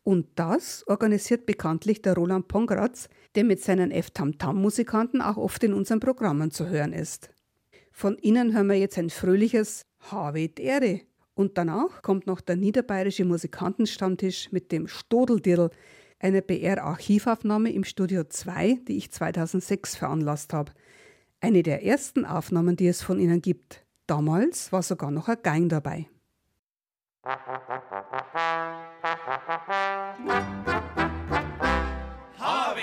Und 0.04 0.28
das 0.36 0.88
organisiert 0.88 1.46
bekanntlich 1.46 2.02
der 2.02 2.14
Roland 2.14 2.48
Pongratz, 2.48 3.10
der 3.36 3.44
mit 3.44 3.62
seinen 3.62 3.92
F-Tam-Tam-Musikanten 3.92 5.22
auch 5.22 5.38
oft 5.38 5.64
in 5.64 5.74
unseren 5.74 6.00
Programmen 6.00 6.52
zu 6.52 6.68
hören 6.68 6.94
ist. 6.94 7.32
Von 7.92 8.18
Ihnen 8.20 8.54
hören 8.54 8.68
wir 8.68 8.78
jetzt 8.78 8.98
ein 8.98 9.10
fröhliches 9.10 9.86
Habe 10.00 10.50
Ehre. 10.58 11.02
Und 11.34 11.58
danach 11.58 12.02
kommt 12.02 12.28
noch 12.28 12.42
der 12.42 12.58
niederbayerische 12.58 13.26
Musikantenstammtisch 13.26 14.52
mit 14.52 14.72
dem 14.72 14.88
Stodeldirl, 14.88 15.72
eine 16.20 16.42
BR-Archivaufnahme 16.42 17.72
im 17.72 17.84
Studio 17.84 18.24
2, 18.26 18.80
die 18.88 18.98
ich 18.98 19.12
2006 19.12 19.96
veranlasst 19.96 20.54
habe. 20.54 20.72
Eine 21.40 21.64
der 21.64 21.86
ersten 21.86 22.26
Aufnahmen, 22.26 22.76
die 22.76 22.88
es 22.88 23.02
von 23.02 23.20
Ihnen 23.20 23.42
gibt. 23.42 23.86
Damals 24.08 24.72
war 24.72 24.84
sogar 24.84 25.12
noch 25.12 25.30
ein 25.30 25.38
Gang 25.42 25.70
dabei. 25.70 26.08
Habe 32.38 32.80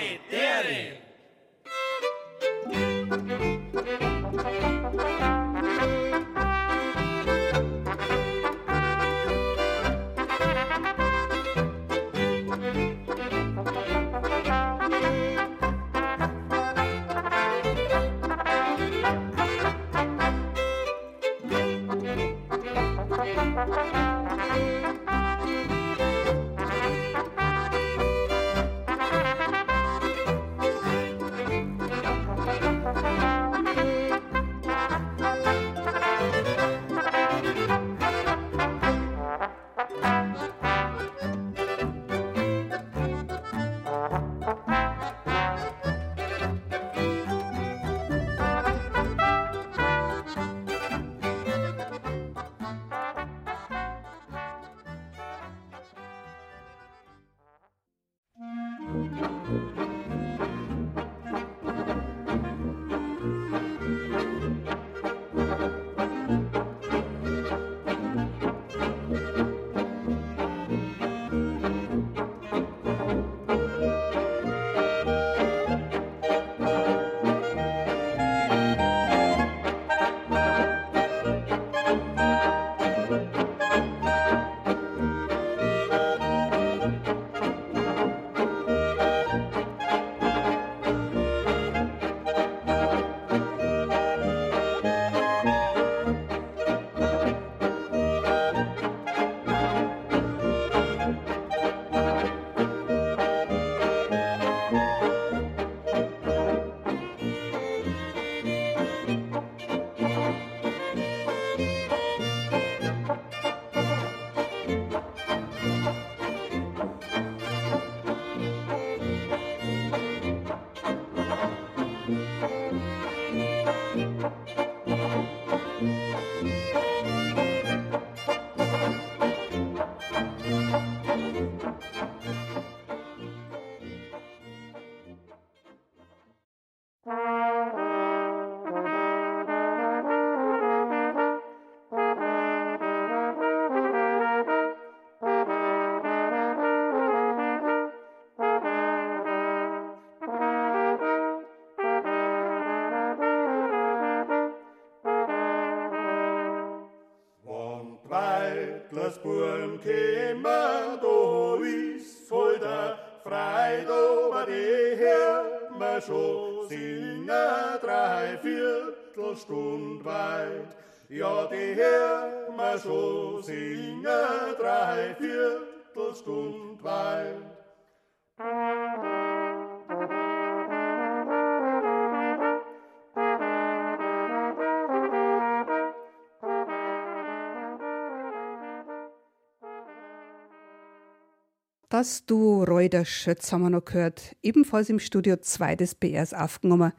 Das 192.07 192.25
Duo 192.25 192.63
Reuter 192.63 193.03
Schötz 193.03 193.51
haben 193.51 193.63
wir 193.63 193.69
noch 193.69 193.83
gehört, 193.83 194.37
ebenfalls 194.41 194.87
im 194.87 194.97
Studio 194.97 195.35
2 195.35 195.75
des 195.75 195.93
BRs 195.93 196.33
aufgenommen. 196.33 196.93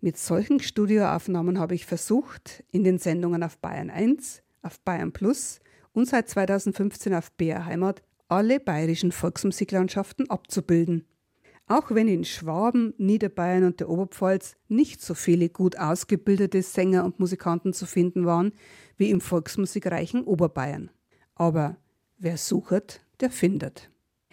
Mit 0.00 0.18
solchen 0.18 0.60
Studioaufnahmen 0.60 1.58
habe 1.58 1.74
ich 1.74 1.84
versucht, 1.84 2.62
in 2.70 2.84
den 2.84 2.98
Sendungen 2.98 3.42
auf 3.42 3.58
Bayern 3.58 3.90
1, 3.90 4.44
auf 4.62 4.78
Bayern 4.82 5.10
Plus 5.10 5.58
und 5.92 6.06
seit 6.06 6.28
2015 6.28 7.12
auf 7.12 7.32
BR 7.32 7.66
Heimat 7.66 8.04
alle 8.28 8.60
bayerischen 8.60 9.10
Volksmusiklandschaften 9.10 10.30
abzubilden. 10.30 11.06
Auch 11.66 11.90
wenn 11.90 12.06
in 12.06 12.24
Schwaben, 12.24 12.94
Niederbayern 12.98 13.64
und 13.64 13.80
der 13.80 13.88
Oberpfalz 13.88 14.54
nicht 14.68 15.02
so 15.02 15.14
viele 15.14 15.48
gut 15.48 15.76
ausgebildete 15.76 16.62
Sänger 16.62 17.04
und 17.04 17.18
Musikanten 17.18 17.72
zu 17.72 17.84
finden 17.84 18.26
waren 18.26 18.52
wie 18.96 19.10
im 19.10 19.20
volksmusikreichen 19.20 20.22
Oberbayern. 20.22 20.92
Aber 21.34 21.78
wer 22.16 22.36
sucht, 22.36 23.00
der 23.18 23.30
findet. 23.32 23.90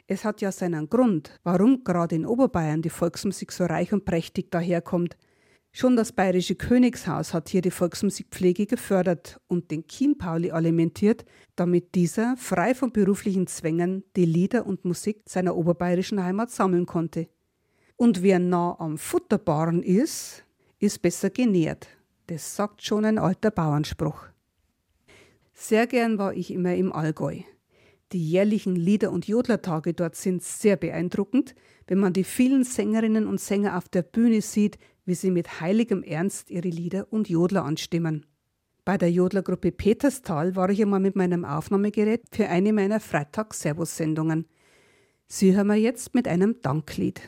Es 0.08 0.26
hat 0.26 0.42
ja 0.42 0.52
seinen 0.52 0.90
Grund, 0.90 1.40
warum 1.44 1.84
gerade 1.84 2.16
in 2.16 2.26
Oberbayern 2.26 2.82
die 2.82 2.90
Volksmusik 2.90 3.52
so 3.52 3.66
reich 3.66 3.94
und 3.94 4.06
prächtig 4.06 4.52
daherkommt. 4.52 5.18
Schon 5.72 5.96
das 5.96 6.12
bayerische 6.12 6.56
Königshaus 6.56 7.34
hat 7.34 7.50
hier 7.50 7.62
die 7.62 7.72
Volksmusikpflege 7.72 8.68
gefördert 8.68 9.40
und 9.48 9.72
den 9.72 9.86
Chiempauli 9.88 10.52
alimentiert, 10.52 11.26
damit 11.56 11.96
dieser 11.96 12.38
frei 12.38 12.76
von 12.76 12.92
beruflichen 12.92 13.48
Zwängen 13.48 14.04
die 14.16 14.26
Lieder 14.26 14.68
und 14.68 14.86
Musik 14.86 15.22
seiner 15.26 15.56
oberbayerischen 15.56 16.24
Heimat 16.24 16.52
sammeln 16.52 16.86
konnte. 16.86 17.28
Und 17.96 18.22
wer 18.22 18.40
nah 18.40 18.76
am 18.80 18.98
Futterbaren 18.98 19.82
ist, 19.82 20.44
ist 20.80 21.02
besser 21.02 21.30
genährt. 21.30 21.88
Das 22.28 22.56
sagt 22.56 22.84
schon 22.84 23.06
ein 23.06 23.18
alter 23.18 23.50
Bauernspruch. 23.50 24.28
Sehr 25.54 25.88
gern 25.88 26.18
war 26.18 26.34
ich 26.34 26.52
immer 26.52 26.76
im 26.76 26.92
Allgäu. 26.92 27.42
Die 28.14 28.24
jährlichen 28.24 28.76
Lieder- 28.76 29.12
und 29.12 29.28
Jodlertage 29.28 29.96
dort 29.96 30.16
sind 30.16 30.44
sehr 30.44 30.78
beeindruckend, 30.78 31.56
wenn 31.88 31.98
man 31.98 32.14
die 32.14 32.24
vielen 32.24 32.64
Sängerinnen 32.64 33.26
und 33.26 33.42
Sänger 33.42 33.76
auf 33.76 33.90
der 33.90 34.04
Bühne 34.04 34.42
sieht, 34.42 34.78
wie 35.04 35.16
sie 35.16 35.32
mit 35.32 35.60
heiligem 35.62 36.04
Ernst 36.04 36.52
ihre 36.52 36.68
Lieder 36.68 37.12
und 37.12 37.28
Jodler 37.28 37.66
anstimmen. 37.66 38.28
Bei 38.86 39.00
der 39.00 39.10
Jodlergruppe 39.10 39.72
Peterstal 39.72 40.56
war 40.56 40.70
ich 40.70 40.80
einmal 40.80 41.00
mit 41.00 41.16
meinem 41.16 41.44
Aufnahmegerät 41.44 42.22
für 42.32 42.48
eine 42.50 42.72
meiner 42.72 43.00
Freitag-Servus-Sendungen. 43.00 44.46
Sie 45.26 45.56
hören 45.56 45.68
wir 45.68 45.76
jetzt 45.76 46.14
mit 46.14 46.28
einem 46.28 46.62
Danklied. 46.62 47.22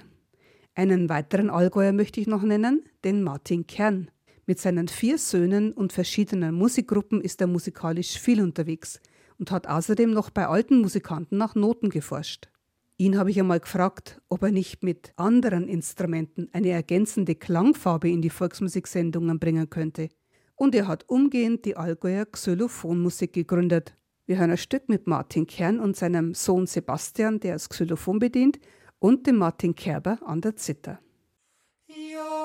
Einen 0.76 1.10
weiteren 1.10 1.50
Allgäuer 1.50 1.94
möchte 1.94 2.22
ich 2.22 2.28
noch 2.28 2.44
nennen, 2.44 2.84
den 3.04 3.24
Martin 3.24 3.66
Kern. 3.66 4.12
Mit 4.46 4.60
seinen 4.60 4.88
vier 4.88 5.18
Söhnen 5.18 5.72
und 5.72 5.94
verschiedenen 5.94 6.54
Musikgruppen 6.54 7.22
ist 7.22 7.42
er 7.42 7.48
musikalisch 7.48 8.20
viel 8.20 8.40
unterwegs– 8.40 9.00
und 9.40 9.52
hat 9.52 9.68
außerdem 9.68 10.12
noch 10.12 10.30
bei 10.30 10.48
alten 10.48 10.82
Musikanten 10.82 11.38
nach 11.38 11.56
Noten 11.56 11.90
geforscht. 11.90 12.50
Ihn 12.98 13.18
habe 13.18 13.30
ich 13.30 13.40
einmal 13.40 13.60
gefragt, 13.60 14.22
ob 14.30 14.44
er 14.44 14.52
nicht 14.52 14.82
mit 14.82 15.12
anderen 15.18 15.68
Instrumenten 15.68 16.50
eine 16.54 16.70
ergänzende 16.70 17.36
Klangfarbe 17.36 18.10
in 18.10 18.22
die 18.22 18.30
Volksmusiksendungen 18.30 19.38
bringen 19.38 19.70
könnte. 19.70 20.10
Und 20.56 20.74
er 20.76 20.88
hat 20.88 21.10
umgehend 21.10 21.66
die 21.66 21.76
Allgäuer 21.76 22.26
Xylophonmusik 22.26 23.34
gegründet. 23.34 23.98
Wir 24.26 24.40
hören 24.40 24.52
ein 24.52 24.58
Stück 24.58 24.88
mit 24.88 25.08
Martin 25.08 25.46
Kern 25.46 25.82
und 25.82 25.98
seinem 25.98 26.34
Sohn 26.34 26.68
Sebastian, 26.68 27.42
der 27.42 27.54
das 27.54 27.68
Xylophon 27.68 28.20
bedient, 28.20 28.60
und 29.00 29.28
dem 29.28 29.38
Martin 29.38 29.76
Kerber 29.76 30.18
an 30.26 30.40
der 30.40 30.56
Zither. 30.56 31.00
Ja. 31.88 32.45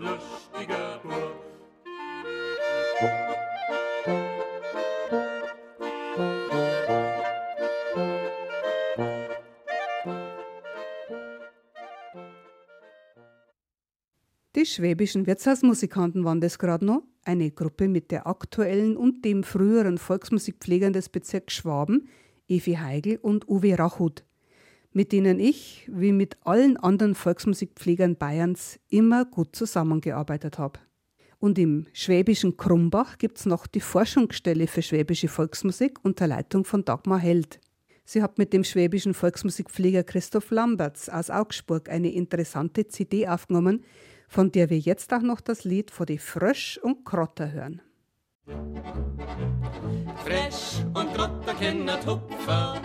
lustige 0.00 1.00
Burg. 1.02 1.50
Die 14.56 14.66
schwäbischen 14.66 15.26
Wirtshausmusikanten 15.26 16.24
waren 16.24 16.40
das 16.40 16.58
gerade 16.58 16.84
noch, 16.84 17.02
eine 17.24 17.50
Gruppe 17.50 17.88
mit 17.88 18.10
der 18.10 18.26
aktuellen 18.26 18.96
und 18.96 19.24
dem 19.24 19.42
früheren 19.42 19.96
Volksmusikpflegern 19.96 20.92
des 20.92 21.08
Bezirks 21.08 21.54
Schwaben, 21.54 22.08
Evi 22.48 22.74
Heigl 22.74 23.18
und 23.22 23.48
Uwe 23.48 23.78
Rachut 23.78 24.24
mit 24.92 25.12
denen 25.12 25.38
ich, 25.38 25.88
wie 25.92 26.12
mit 26.12 26.36
allen 26.44 26.76
anderen 26.76 27.14
Volksmusikpflegern 27.14 28.16
Bayerns, 28.16 28.78
immer 28.88 29.24
gut 29.24 29.54
zusammengearbeitet 29.54 30.58
habe. 30.58 30.80
Und 31.38 31.58
im 31.58 31.86
schwäbischen 31.92 32.56
Krumbach 32.56 33.16
gibt 33.16 33.38
es 33.38 33.46
noch 33.46 33.66
die 33.66 33.80
Forschungsstelle 33.80 34.66
für 34.66 34.82
schwäbische 34.82 35.28
Volksmusik 35.28 35.98
unter 36.02 36.26
Leitung 36.26 36.64
von 36.64 36.84
Dagmar 36.84 37.18
Held. 37.18 37.60
Sie 38.04 38.22
hat 38.22 38.38
mit 38.38 38.52
dem 38.52 38.64
schwäbischen 38.64 39.14
Volksmusikpfleger 39.14 40.02
Christoph 40.02 40.50
Lamberts 40.50 41.08
aus 41.08 41.30
Augsburg 41.30 41.88
eine 41.88 42.12
interessante 42.12 42.88
CD 42.88 43.28
aufgenommen, 43.28 43.84
von 44.28 44.52
der 44.52 44.68
wir 44.68 44.78
jetzt 44.78 45.12
auch 45.14 45.22
noch 45.22 45.40
das 45.40 45.64
Lied 45.64 45.90
vor 45.90 46.06
die 46.06 46.18
Frösch 46.18 46.78
und 46.82 47.04
Krotter 47.04 47.52
hören. 47.52 47.80
Fresh 50.24 50.84
und 50.94 51.14
Krotter 51.14 51.54
kennen 51.54 51.88
Tupfer, 52.04 52.80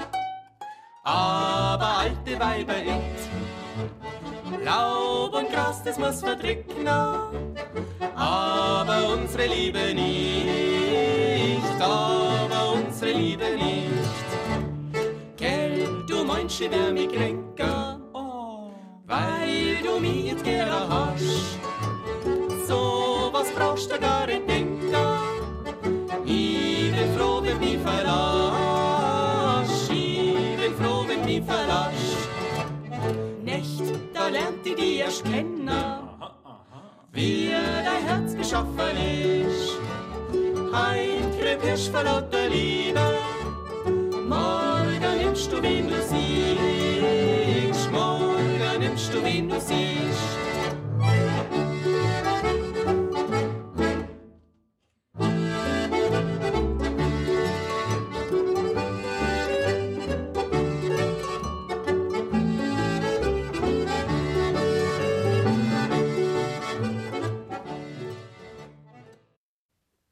aber 1.05 1.99
alte 1.99 2.39
Weiber 2.39 2.77
it. 2.77 3.19
Laub 4.63 5.33
und 5.35 5.51
Gras, 5.51 5.83
das 5.83 5.99
muss 5.99 6.21
verdrücken, 6.21 6.87
aber 8.15 9.13
unsere 9.13 9.45
Liebe 9.45 9.93
nicht, 9.93 11.79
aber 11.79 12.73
unsere 12.73 13.11
Liebe 13.11 13.45
nicht. 13.55 14.25
Gell, 15.37 15.87
du 16.07 16.23
meinst, 16.23 16.59
ich 16.59 16.71
wär 16.71 16.91
mich 16.91 17.09
kränker, 17.09 17.84
dich 34.75 34.99
erst 34.99 35.23
kennen, 35.23 35.69
wie 37.11 37.49
dein 37.49 38.03
Herz 38.07 38.35
geschaffen 38.35 38.97
ist. 38.97 39.77
Heim 40.73 41.31
krepierst 41.39 41.89
vor 41.89 42.03
lauter 42.03 42.47
Liebe, 42.49 42.99
morgen 44.27 45.17
nimmst 45.19 45.51
du, 45.51 45.61
wen 45.61 45.87
du 45.87 46.01
siehst, 46.01 47.91
morgen 47.91 48.79
nimmst 48.79 49.13
du, 49.13 49.23
wen 49.23 49.49
du 49.49 49.59
siehst. 49.59 50.44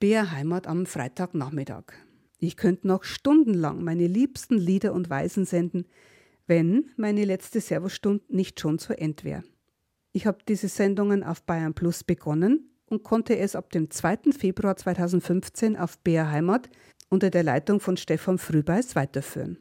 BR 0.04 0.32
Heimat 0.32 0.68
am 0.68 0.86
Freitagnachmittag. 0.86 1.94
Ich 2.38 2.58
könnte 2.58 2.88
noch 2.88 3.06
stundenlang 3.06 3.86
meine 3.86 4.06
liebsten 4.06 4.58
Lieder 4.58 4.92
und 4.92 5.10
Weisen 5.10 5.46
senden, 5.46 5.86
wenn 6.46 6.92
meine 6.98 7.24
letzte 7.24 7.62
Servostunde 7.62 8.22
nicht 8.28 8.60
schon 8.60 8.80
zu 8.80 9.00
Ende 9.00 9.24
wäre. 9.24 9.44
Ich 10.12 10.28
habe 10.28 10.40
diese 10.46 10.68
Sendungen 10.68 11.24
auf 11.24 11.44
Bayern 11.44 11.74
Plus 11.74 12.04
begonnen 12.04 12.70
und 12.86 13.04
konnte 13.04 13.38
es 13.38 13.56
ab 13.56 13.72
dem 13.72 13.90
2. 13.90 14.34
Februar 14.38 14.76
2015 14.76 15.78
auf 15.78 15.98
BR 16.00 16.30
Heimat 16.30 16.70
unter 17.10 17.30
der 17.30 17.44
Leitung 17.44 17.80
von 17.80 17.96
Stefan 17.96 18.40
Frühbeis 18.40 18.98
weiterführen. 18.98 19.58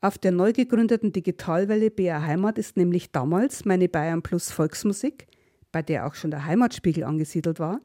Auf 0.00 0.18
der 0.18 0.32
neu 0.32 0.52
gegründeten 0.52 1.12
Digitalwelle 1.12 1.92
BR 1.92 2.26
Heimat 2.26 2.58
ist 2.58 2.76
nämlich 2.76 3.12
damals 3.12 3.64
meine 3.64 3.88
Bayern 3.88 4.22
Plus 4.22 4.50
Volksmusik, 4.50 5.28
bei 5.70 5.80
der 5.80 6.08
auch 6.08 6.16
schon 6.16 6.32
der 6.32 6.44
Heimatspiegel 6.44 7.04
angesiedelt 7.04 7.60
war, 7.60 7.80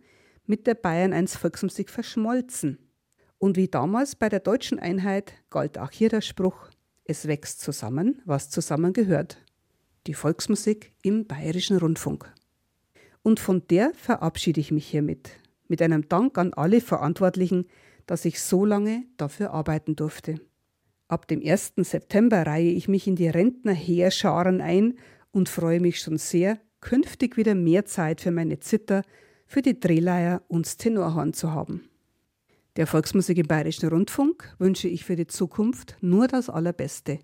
mit 0.47 0.67
der 0.67 0.75
Bayern 0.75 1.13
1 1.13 1.35
Volksmusik 1.37 1.89
verschmolzen. 1.89 2.77
Und 3.37 3.57
wie 3.57 3.67
damals 3.67 4.15
bei 4.15 4.29
der 4.29 4.39
deutschen 4.39 4.79
Einheit 4.79 5.33
galt 5.49 5.77
auch 5.77 5.91
hier 5.91 6.09
der 6.09 6.21
Spruch, 6.21 6.69
es 7.03 7.27
wächst 7.27 7.61
zusammen, 7.61 8.21
was 8.25 8.49
zusammengehört. 8.49 9.37
Die 10.07 10.13
Volksmusik 10.13 10.93
im 11.03 11.27
Bayerischen 11.27 11.77
Rundfunk. 11.77 12.31
Und 13.21 13.39
von 13.39 13.63
der 13.69 13.91
verabschiede 13.93 14.59
ich 14.59 14.71
mich 14.71 14.87
hiermit, 14.87 15.31
mit 15.67 15.81
einem 15.81 16.07
Dank 16.07 16.37
an 16.37 16.53
alle 16.53 16.81
Verantwortlichen, 16.81 17.65
dass 18.05 18.25
ich 18.25 18.41
so 18.41 18.65
lange 18.65 19.03
dafür 19.17 19.51
arbeiten 19.51 19.95
durfte. 19.95 20.39
Ab 21.07 21.27
dem 21.27 21.41
1. 21.45 21.73
September 21.77 22.45
reihe 22.45 22.71
ich 22.71 22.87
mich 22.87 23.07
in 23.07 23.15
die 23.15 23.27
Rentnerheerscharen 23.27 24.61
ein 24.61 24.95
und 25.31 25.49
freue 25.49 25.79
mich 25.79 25.99
schon 25.99 26.17
sehr, 26.17 26.59
künftig 26.81 27.37
wieder 27.37 27.55
mehr 27.55 27.85
Zeit 27.85 28.21
für 28.21 28.31
meine 28.31 28.59
Zither, 28.59 29.03
für 29.45 29.61
die 29.61 29.79
Drehleier 29.79 30.41
und 30.47 30.65
das 30.65 30.77
Tenorhorn 30.77 31.33
zu 31.33 31.51
haben. 31.51 31.89
Der 32.75 32.87
Volksmusik 32.87 33.37
im 33.37 33.47
Bayerischen 33.47 33.87
Rundfunk 33.87 34.53
wünsche 34.59 34.89
ich 34.89 35.05
für 35.05 35.15
die 35.15 35.27
Zukunft 35.27 35.95
nur 36.01 36.27
das 36.27 36.49
Allerbeste. 36.49 37.19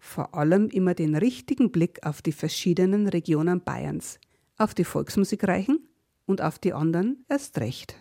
Vor 0.00 0.34
allem 0.34 0.68
immer 0.68 0.94
den 0.94 1.14
richtigen 1.14 1.70
Blick 1.70 2.04
auf 2.04 2.22
die 2.22 2.32
verschiedenen 2.32 3.08
Regionen 3.08 3.62
Bayerns, 3.62 4.18
auf 4.58 4.74
die 4.74 4.84
Volksmusikreichen 4.84 5.78
und 6.26 6.42
auf 6.42 6.58
die 6.58 6.72
anderen 6.72 7.24
erst 7.28 7.58
recht. 7.60 7.96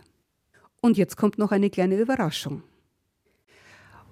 Und 0.82 0.98
jetzt 0.98 1.16
kommt 1.16 1.38
noch 1.38 1.52
eine 1.52 1.70
kleine 1.70 2.00
Überraschung. 2.00 2.64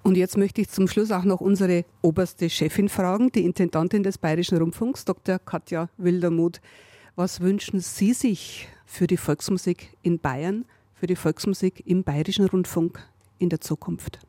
Und 0.04 0.18
jetzt 0.18 0.38
möchte 0.38 0.62
ich 0.62 0.70
zum 0.70 0.88
Schluss 0.88 1.12
auch 1.12 1.24
noch 1.24 1.40
unsere 1.40 1.86
oberste 2.02 2.50
Chefin 2.50 2.90
fragen, 2.90 3.32
die 3.32 3.46
Intendantin 3.46 4.04
des 4.04 4.18
Bayerischen 4.18 4.58
Rundfunks, 4.58 5.06
Dr. 5.06 5.40
Katja 5.40 5.90
Wildermuth. 5.98 6.62
Was 7.16 7.42
wünschen 7.42 7.80
Sie 7.80 8.14
sich 8.14 8.68
für 8.86 9.08
die 9.08 9.18
Volksmusik 9.18 9.98
in 10.02 10.20
Bayern, 10.20 10.66
für 10.94 11.08
die 11.08 11.16
Volksmusik 11.16 11.84
im 11.86 12.04
Bayerischen 12.04 12.46
Rundfunk 12.46 13.00
in 13.40 13.50
der 13.50 13.62
Zukunft? 13.62 14.20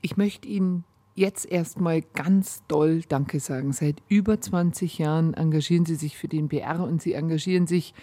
Ich 0.00 0.16
möchte 0.16 0.48
Ihnen 0.48 0.84
jetzt 1.14 1.46
erstmal 1.46 2.02
ganz 2.02 2.62
doll 2.68 3.02
Danke 3.08 3.40
sagen. 3.40 3.72
Seit 3.72 4.02
über 4.08 4.40
20 4.40 4.98
Jahren 4.98 5.34
engagieren 5.34 5.84
Sie 5.84 5.96
sich 5.96 6.16
für 6.16 6.28
den 6.28 6.48
BR 6.48 6.80
und 6.84 7.02
Sie 7.02 7.14
engagieren 7.14 7.66
sich 7.66 7.94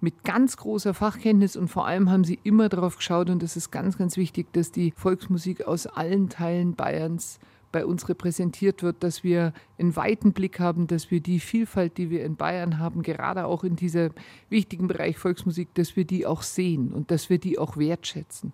mit 0.00 0.24
ganz 0.24 0.56
großer 0.56 0.94
Fachkenntnis 0.94 1.56
und 1.56 1.68
vor 1.68 1.86
allem 1.86 2.10
haben 2.10 2.24
Sie 2.24 2.38
immer 2.42 2.68
darauf 2.68 2.96
geschaut 2.96 3.30
und 3.30 3.42
das 3.42 3.56
ist 3.56 3.70
ganz, 3.70 3.98
ganz 3.98 4.16
wichtig, 4.16 4.52
dass 4.52 4.72
die 4.72 4.92
Volksmusik 4.96 5.66
aus 5.66 5.86
allen 5.86 6.28
Teilen 6.28 6.74
Bayerns 6.74 7.38
bei 7.74 7.84
uns 7.84 8.08
repräsentiert 8.08 8.84
wird, 8.84 9.02
dass 9.02 9.24
wir 9.24 9.52
einen 9.80 9.96
weiten 9.96 10.32
Blick 10.32 10.60
haben, 10.60 10.86
dass 10.86 11.10
wir 11.10 11.18
die 11.18 11.40
Vielfalt, 11.40 11.98
die 11.98 12.08
wir 12.08 12.24
in 12.24 12.36
Bayern 12.36 12.78
haben, 12.78 13.02
gerade 13.02 13.46
auch 13.46 13.64
in 13.64 13.74
diesem 13.74 14.12
wichtigen 14.48 14.86
Bereich 14.86 15.18
Volksmusik, 15.18 15.74
dass 15.74 15.96
wir 15.96 16.04
die 16.04 16.24
auch 16.24 16.42
sehen 16.42 16.92
und 16.92 17.10
dass 17.10 17.30
wir 17.30 17.38
die 17.38 17.58
auch 17.58 17.76
wertschätzen. 17.76 18.52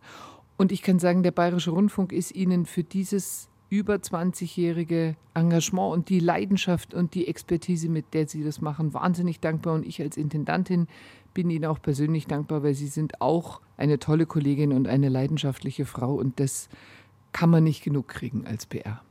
Und 0.56 0.72
ich 0.72 0.80
kann 0.80 0.98
sagen, 0.98 1.22
der 1.22 1.32
Bayerische 1.32 1.70
Rundfunk 1.70 2.12
ist 2.12 2.34
Ihnen 2.34 2.64
für 2.64 2.82
dieses 2.82 3.50
über 3.68 3.96
20-jährige 3.96 5.16
Engagement 5.34 5.92
und 5.92 6.08
die 6.08 6.20
Leidenschaft 6.20 6.94
und 6.94 7.12
die 7.14 7.28
Expertise, 7.28 7.90
mit 7.90 8.14
der 8.14 8.26
Sie 8.26 8.42
das 8.42 8.62
machen, 8.62 8.94
wahnsinnig 8.94 9.40
dankbar. 9.40 9.74
Und 9.74 9.86
ich 9.86 10.00
als 10.00 10.16
Intendantin 10.16 10.88
bin 11.34 11.50
Ihnen 11.50 11.66
auch 11.66 11.82
persönlich 11.82 12.26
dankbar, 12.26 12.62
weil 12.62 12.74
Sie 12.74 12.88
sind 12.88 13.20
auch 13.20 13.60
eine 13.76 13.98
tolle 13.98 14.24
Kollegin 14.24 14.72
und 14.72 14.88
eine 14.88 15.10
leidenschaftliche 15.10 15.84
Frau. 15.84 16.14
Und 16.14 16.40
das 16.40 16.70
kann 17.32 17.50
man 17.50 17.64
nicht 17.64 17.84
genug 17.84 18.08
kriegen 18.08 18.46
als 18.46 18.64
PR. 18.64 19.02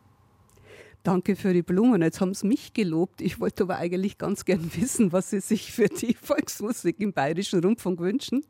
Danke 1.04 1.36
für 1.36 1.54
die 1.54 1.62
Blumen. 1.62 2.02
Jetzt 2.02 2.20
haben 2.20 2.34
Sie 2.34 2.46
mich 2.46 2.74
gelobt. 2.74 3.22
Ich 3.22 3.40
wollte 3.40 3.64
aber 3.64 3.78
eigentlich 3.78 4.18
ganz 4.18 4.46
gern 4.46 4.70
wissen, 4.76 5.12
was 5.12 5.30
Sie 5.30 5.40
sich 5.40 5.72
für 5.72 5.88
die 5.88 6.14
Volksmusik 6.22 7.00
im 7.00 7.14
Bayerischen 7.14 7.64
Rundfunk 7.64 8.00
wünschen. 8.00 8.44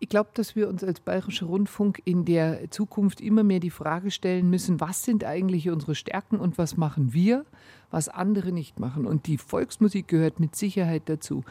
Ich 0.00 0.08
glaube, 0.08 0.30
dass 0.34 0.54
wir 0.54 0.68
uns 0.68 0.84
als 0.84 1.00
Bayerischer 1.00 1.46
Rundfunk 1.46 2.00
in 2.04 2.24
der 2.24 2.70
Zukunft 2.70 3.20
immer 3.20 3.42
mehr 3.42 3.58
die 3.58 3.70
Frage 3.70 4.12
stellen 4.12 4.48
müssen, 4.48 4.80
was 4.80 5.02
sind 5.02 5.24
eigentlich 5.24 5.68
unsere 5.70 5.96
Stärken 5.96 6.38
und 6.38 6.56
was 6.56 6.76
machen 6.76 7.12
wir, 7.12 7.44
was 7.90 8.08
andere 8.08 8.52
nicht 8.52 8.78
machen. 8.78 9.06
Und 9.06 9.26
die 9.26 9.38
Volksmusik 9.38 10.06
gehört 10.06 10.38
mit 10.38 10.54
Sicherheit 10.54 11.02
dazu. 11.06 11.42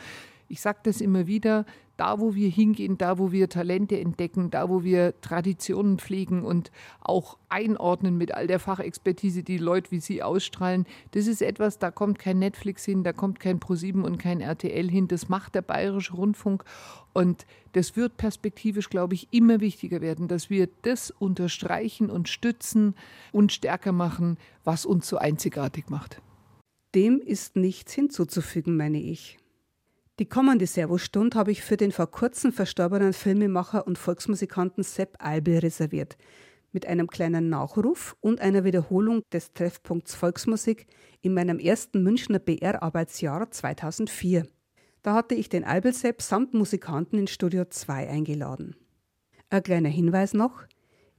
Ich 0.47 0.61
sage 0.61 0.79
das 0.83 1.01
immer 1.01 1.27
wieder, 1.27 1.65
da 1.97 2.19
wo 2.19 2.35
wir 2.35 2.49
hingehen, 2.49 2.97
da 2.97 3.17
wo 3.17 3.31
wir 3.31 3.49
Talente 3.49 3.99
entdecken, 3.99 4.51
da 4.51 4.69
wo 4.69 4.83
wir 4.83 5.19
Traditionen 5.21 5.97
pflegen 5.97 6.43
und 6.43 6.71
auch 7.01 7.37
einordnen 7.49 8.17
mit 8.17 8.33
all 8.33 8.47
der 8.47 8.59
Fachexpertise, 8.59 9.43
die 9.43 9.57
Leute 9.57 9.91
wie 9.91 9.99
Sie 9.99 10.23
ausstrahlen, 10.23 10.85
das 11.11 11.27
ist 11.27 11.41
etwas, 11.41 11.79
da 11.79 11.91
kommt 11.91 12.19
kein 12.19 12.39
Netflix 12.39 12.85
hin, 12.85 13.03
da 13.03 13.13
kommt 13.13 13.39
kein 13.39 13.59
ProSieben 13.59 14.03
und 14.03 14.19
kein 14.19 14.41
RTL 14.41 14.89
hin, 14.89 15.07
das 15.07 15.27
macht 15.27 15.55
der 15.55 15.63
Bayerische 15.63 16.13
Rundfunk 16.13 16.63
und 17.13 17.45
das 17.73 17.95
wird 17.95 18.17
perspektivisch, 18.17 18.89
glaube 18.89 19.15
ich, 19.15 19.27
immer 19.31 19.59
wichtiger 19.59 20.01
werden, 20.01 20.27
dass 20.27 20.49
wir 20.49 20.69
das 20.83 21.11
unterstreichen 21.11 22.09
und 22.09 22.29
stützen 22.29 22.95
und 23.31 23.51
stärker 23.51 23.91
machen, 23.91 24.37
was 24.63 24.85
uns 24.85 25.07
so 25.07 25.17
einzigartig 25.17 25.89
macht. 25.89 26.21
Dem 26.93 27.19
ist 27.19 27.55
nichts 27.55 27.93
hinzuzufügen, 27.93 28.77
meine 28.77 28.99
ich. 28.99 29.37
Die 30.19 30.27
kommende 30.27 30.65
Servostund 30.65 31.35
habe 31.35 31.51
ich 31.51 31.61
für 31.61 31.77
den 31.77 31.91
vor 31.91 32.09
kurzem 32.09 32.51
verstorbenen 32.51 33.13
Filmemacher 33.13 33.85
und 33.85 33.99
Volksmusikanten 33.99 34.83
Sepp 34.83 35.15
Eibel 35.19 35.59
reserviert. 35.59 36.17
Mit 36.71 36.87
einem 36.87 37.05
kleinen 37.05 37.49
Nachruf 37.49 38.17
und 38.19 38.41
einer 38.41 38.63
Wiederholung 38.63 39.21
des 39.31 39.53
Treffpunkts 39.53 40.15
Volksmusik 40.15 40.87
in 41.21 41.35
meinem 41.35 41.59
ersten 41.59 42.01
Münchner 42.01 42.39
BR-Arbeitsjahr 42.39 43.51
2004. 43.51 44.47
Da 45.03 45.13
hatte 45.13 45.35
ich 45.35 45.49
den 45.49 45.63
Eibel 45.63 45.93
Sepp 45.93 46.23
samt 46.23 46.55
Musikanten 46.55 47.19
in 47.19 47.27
Studio 47.27 47.65
2 47.65 48.09
eingeladen. 48.09 48.75
Ein 49.51 49.61
kleiner 49.61 49.89
Hinweis 49.89 50.33
noch: 50.33 50.63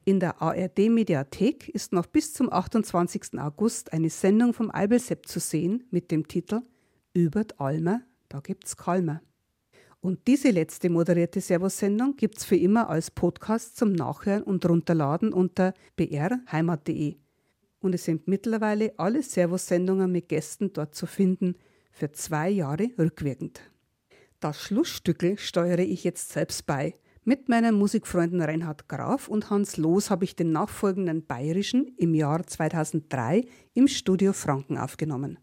In 0.04 0.18
der 0.18 0.42
ARD-Mediathek 0.42 1.68
ist 1.68 1.92
noch 1.92 2.06
bis 2.06 2.32
zum 2.34 2.52
28. 2.52 3.38
August 3.38 3.92
eine 3.92 4.10
Sendung 4.10 4.54
vom 4.54 4.72
Eibel 4.74 4.98
Sepp 4.98 5.28
zu 5.28 5.38
sehen 5.38 5.84
mit 5.92 6.10
dem 6.10 6.26
Titel 6.26 6.62
Übert 7.14 7.60
Almer 7.60 8.02
da 8.28 8.40
gibt's 8.40 8.76
Kalmer. 8.76 9.20
Und 10.00 10.26
diese 10.26 10.50
letzte 10.50 10.90
moderierte 10.90 11.40
Servus-Sendung 11.40 12.16
gibt's 12.16 12.44
für 12.44 12.56
immer 12.56 12.88
als 12.88 13.10
Podcast 13.10 13.76
zum 13.76 13.92
Nachhören 13.92 14.44
und 14.44 14.64
Runterladen 14.68 15.32
unter 15.32 15.74
brheimat.de. 15.96 17.16
Und 17.80 17.94
es 17.94 18.04
sind 18.04 18.28
mittlerweile 18.28 18.92
alle 18.96 19.22
Servus-Sendungen 19.22 20.10
mit 20.10 20.28
Gästen 20.28 20.72
dort 20.72 20.94
zu 20.94 21.06
finden, 21.06 21.56
für 21.90 22.12
zwei 22.12 22.48
Jahre 22.48 22.90
rückwirkend. 22.98 23.60
Das 24.40 24.60
Schlussstückel 24.60 25.36
steuere 25.36 25.80
ich 25.80 26.04
jetzt 26.04 26.30
selbst 26.30 26.64
bei. 26.66 26.94
Mit 27.24 27.48
meinen 27.48 27.74
Musikfreunden 27.74 28.40
Reinhard 28.40 28.88
Graf 28.88 29.28
und 29.28 29.50
Hans 29.50 29.76
Loos 29.76 30.10
habe 30.10 30.24
ich 30.24 30.36
den 30.36 30.52
nachfolgenden 30.52 31.26
Bayerischen 31.26 31.88
im 31.96 32.14
Jahr 32.14 32.46
2003 32.46 33.44
im 33.74 33.88
Studio 33.88 34.32
Franken 34.32 34.78
aufgenommen. 34.78 35.38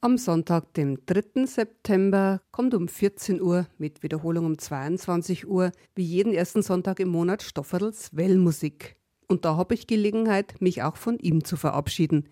Am 0.00 0.16
Sonntag, 0.16 0.74
dem 0.74 1.04
3. 1.06 1.44
September, 1.46 2.40
kommt 2.52 2.72
um 2.72 2.86
14 2.86 3.42
Uhr 3.42 3.66
mit 3.78 4.04
Wiederholung 4.04 4.46
um 4.46 4.56
22 4.56 5.48
Uhr, 5.48 5.72
wie 5.96 6.04
jeden 6.04 6.32
ersten 6.32 6.62
Sonntag 6.62 7.00
im 7.00 7.08
Monat, 7.08 7.42
Stofferls 7.42 8.14
Wellmusik. 8.14 8.94
Und 9.26 9.44
da 9.44 9.56
habe 9.56 9.74
ich 9.74 9.88
Gelegenheit, 9.88 10.60
mich 10.60 10.84
auch 10.84 10.96
von 10.96 11.18
ihm 11.18 11.42
zu 11.42 11.56
verabschieden. 11.56 12.28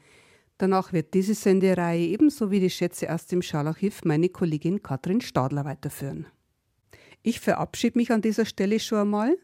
Danach 0.58 0.92
wird 0.92 1.12
diese 1.12 1.34
Sendereihe 1.34 2.06
ebenso 2.06 2.52
wie 2.52 2.60
die 2.60 2.70
Schätze 2.70 3.12
aus 3.12 3.26
dem 3.26 3.42
Scharlachhiff 3.42 4.04
meine 4.04 4.28
Kollegin 4.28 4.84
Katrin 4.84 5.20
Stadler 5.20 5.64
weiterführen. 5.64 6.26
Ich 7.24 7.40
verabschiede 7.40 7.98
mich 7.98 8.12
an 8.12 8.22
dieser 8.22 8.44
Stelle 8.44 8.78
schon 8.78 8.98
einmal. 8.98 9.36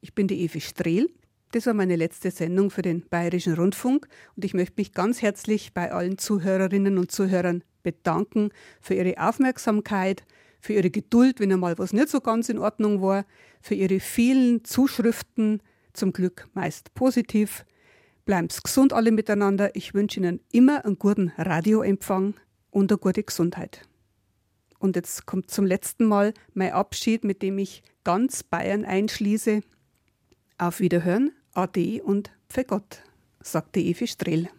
Ich 0.00 0.14
bin 0.14 0.28
die 0.28 0.42
Evi 0.42 0.62
Strehl. 0.62 1.10
Das 1.56 1.64
war 1.64 1.72
meine 1.72 1.96
letzte 1.96 2.30
Sendung 2.30 2.68
für 2.68 2.82
den 2.82 3.08
Bayerischen 3.08 3.54
Rundfunk 3.54 4.08
und 4.36 4.44
ich 4.44 4.52
möchte 4.52 4.74
mich 4.76 4.92
ganz 4.92 5.22
herzlich 5.22 5.72
bei 5.72 5.90
allen 5.90 6.18
Zuhörerinnen 6.18 6.98
und 6.98 7.10
Zuhörern 7.10 7.64
bedanken 7.82 8.50
für 8.82 8.92
ihre 8.92 9.16
Aufmerksamkeit, 9.16 10.26
für 10.60 10.74
ihre 10.74 10.90
Geduld, 10.90 11.40
wenn 11.40 11.50
einmal 11.50 11.78
was 11.78 11.94
nicht 11.94 12.10
so 12.10 12.20
ganz 12.20 12.50
in 12.50 12.58
Ordnung 12.58 13.00
war, 13.00 13.24
für 13.62 13.74
ihre 13.74 14.00
vielen 14.00 14.64
Zuschriften, 14.64 15.62
zum 15.94 16.12
Glück 16.12 16.46
meist 16.52 16.92
positiv. 16.92 17.64
Bleiben 18.26 18.50
Sie 18.50 18.60
gesund 18.62 18.92
alle 18.92 19.10
miteinander. 19.10 19.74
Ich 19.74 19.94
wünsche 19.94 20.20
Ihnen 20.20 20.40
immer 20.52 20.84
einen 20.84 20.98
guten 20.98 21.32
Radioempfang 21.38 22.34
und 22.70 22.92
eine 22.92 22.98
gute 22.98 23.22
Gesundheit. 23.22 23.80
Und 24.78 24.94
jetzt 24.94 25.24
kommt 25.24 25.50
zum 25.50 25.64
letzten 25.64 26.04
Mal 26.04 26.34
mein 26.52 26.72
Abschied, 26.72 27.24
mit 27.24 27.40
dem 27.40 27.56
ich 27.56 27.82
ganz 28.04 28.42
Bayern 28.42 28.84
einschließe. 28.84 29.62
Auf 30.58 30.80
Wiederhören, 30.80 31.32
Ade 31.56 32.02
und 32.02 32.30
Pfegott, 32.50 33.02
sagte 33.40 33.80
Evi 33.80 34.06
Strehl. 34.06 34.50